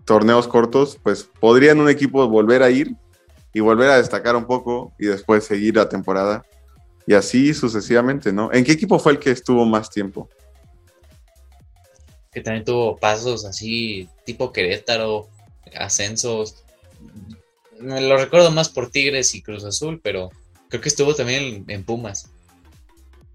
[0.04, 2.96] torneos cortos, pues podrían un equipo volver a ir
[3.52, 6.44] y volver a destacar un poco y después seguir la temporada.
[7.06, 8.52] Y así sucesivamente, ¿no?
[8.52, 10.28] ¿En qué equipo fue el que estuvo más tiempo?
[12.32, 15.28] Que también tuvo pasos así, tipo Querétaro,
[15.78, 16.64] ascensos.
[17.78, 20.30] Me lo recuerdo más por Tigres y Cruz Azul, pero
[20.68, 22.30] creo que estuvo también en Pumas.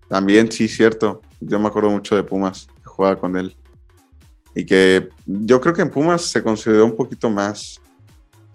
[0.09, 1.21] También, sí, cierto.
[1.39, 3.55] Yo me acuerdo mucho de Pumas, que jugaba con él.
[4.53, 7.79] Y que yo creo que en Pumas se consideró un poquito más,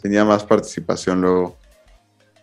[0.02, 1.56] tenía más participación luego.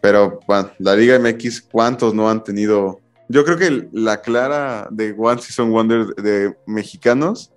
[0.03, 2.99] Pero bueno, la Liga MX, ¿cuántos no han tenido?
[3.29, 7.53] Yo creo que la clara de One Season Wonder de mexicanos,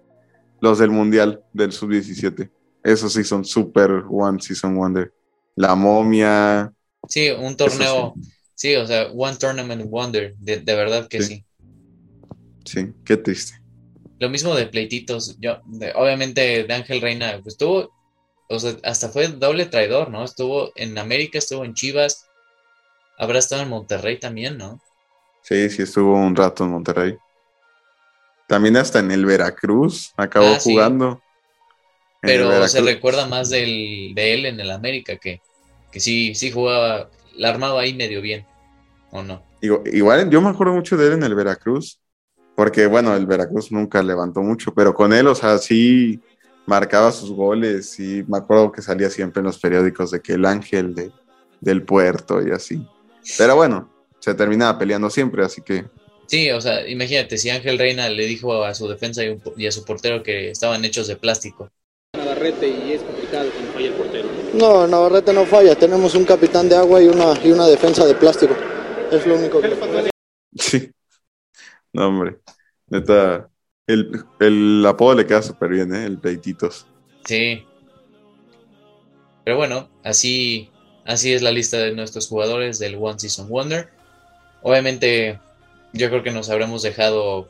[0.61, 2.49] los del Mundial del Sub-17.
[2.85, 5.13] Esos sí son súper One Season Wonder.
[5.57, 6.73] La momia.
[7.09, 8.15] Sí, un torneo.
[8.55, 8.77] Sí.
[8.77, 10.37] o sea, One Tournament Wonder.
[10.37, 11.45] De, verdad que sí.
[12.65, 13.61] Sí, qué triste.
[14.21, 15.37] Lo mismo de pleititos.
[15.41, 15.61] Yo,
[15.97, 17.91] obviamente, de Ángel Reina, pues estuvo,
[18.49, 20.23] o sea, hasta fue doble traidor, ¿no?
[20.23, 22.26] Estuvo en América, estuvo en Chivas,
[23.19, 24.81] habrá estado en Monterrey también, ¿no?
[25.43, 27.17] Sí, sí, estuvo un rato en Monterrey.
[28.49, 31.21] También hasta en el Veracruz acabó ah, jugando.
[32.21, 35.41] Pero se recuerda más del, de él en el América, que,
[35.93, 38.45] que sí, sí jugaba, la armaba ahí medio bien,
[39.11, 39.45] ¿o no?
[39.61, 42.01] Igual, yo me acuerdo mucho de él en el Veracruz
[42.57, 46.19] porque bueno, el Veracruz nunca levantó mucho, pero con él, o sea, sí
[46.65, 50.47] marcaba sus goles y me acuerdo que salía siempre en los periódicos de que el
[50.47, 51.13] ángel de,
[51.61, 52.85] del puerto y así.
[53.39, 55.85] Pero bueno, se terminaba peleando siempre, así que...
[56.27, 59.85] Sí, o sea, imagínate, si Ángel Reina le dijo a su defensa y, a su
[59.85, 61.69] portero que estaban hechos de plástico.
[62.17, 64.29] Navarrete y es complicado que no falla el portero.
[64.55, 68.15] No, Navarrete no falla, tenemos un capitán de agua y una, y una defensa de
[68.15, 68.57] plástico.
[69.13, 69.77] Es lo único que...
[70.59, 70.91] Sí,
[71.93, 72.39] no, hombre.
[72.89, 73.51] Neta,
[73.87, 76.07] el, el apodo le queda súper bien, ¿eh?
[76.07, 76.87] El Pleititos.
[77.27, 77.63] Sí.
[79.45, 80.71] Pero bueno, así,
[81.07, 83.89] así es la lista de nuestros jugadores del One Season Wonder.
[84.63, 85.39] Obviamente,
[85.93, 87.49] yo creo que nos habremos dejado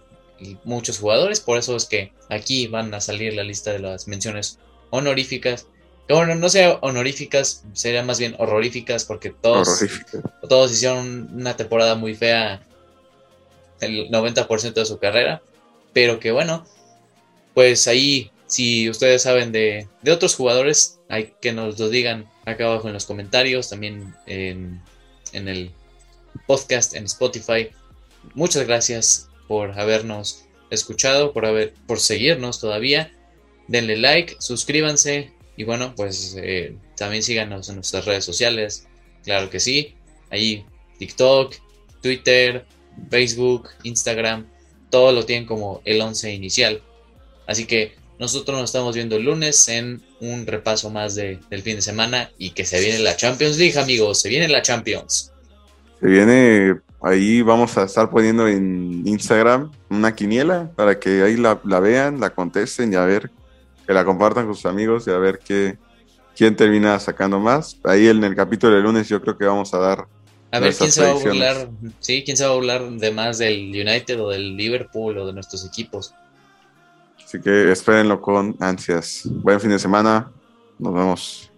[0.65, 4.59] muchos jugadores, por eso es que aquí van a salir la lista de las menciones
[4.91, 5.67] honoríficas.
[6.09, 9.81] Bueno, no sea honoríficas, sería más bien horroríficas, porque todos,
[10.49, 12.63] todos hicieron una temporada muy fea
[13.81, 15.43] el 90% de su carrera,
[15.93, 16.65] pero que bueno,
[17.55, 22.87] pues ahí, si ustedes saben de, otros jugadores, hay que nos lo digan acá abajo
[22.87, 24.81] en los comentarios, también en,
[25.33, 25.71] el
[26.47, 27.69] podcast en Spotify.
[28.35, 33.13] Muchas gracias por habernos escuchado, por, haber, por seguirnos todavía.
[33.69, 38.87] Denle like, suscríbanse y bueno, pues eh, también síganos en nuestras redes sociales.
[39.25, 39.95] Claro que sí.
[40.31, 40.65] Ahí
[40.99, 41.55] TikTok,
[42.01, 42.65] Twitter,
[43.11, 44.47] Facebook, Instagram,
[44.91, 46.83] todo lo tienen como el 11 inicial.
[47.47, 51.77] Así que nosotros nos estamos viendo el lunes en un repaso más de, del fin
[51.77, 55.33] de semana y que se viene la Champions League, amigos, se viene la Champions.
[56.01, 61.55] Se viene, ahí vamos a estar poniendo en Instagram una quiniela para que ahí la,
[61.81, 63.31] vean, la contesten y a ver,
[63.87, 65.77] que la compartan con sus amigos y a ver qué,
[66.37, 67.79] quién termina sacando más.
[67.85, 70.07] Ahí en el capítulo del lunes yo creo que vamos a dar
[70.53, 71.69] a ver quién se va a burlar,
[72.01, 75.33] sí, quién se va a burlar de más del United o del Liverpool o de
[75.33, 76.15] nuestros equipos.
[77.27, 79.29] Así que espérenlo con ansias.
[79.43, 80.31] Buen fin de semana.
[80.79, 81.53] Nos vemos.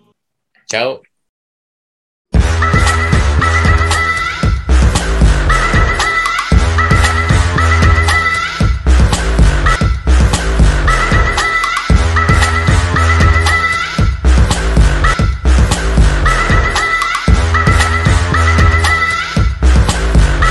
[0.65, 1.03] Chao.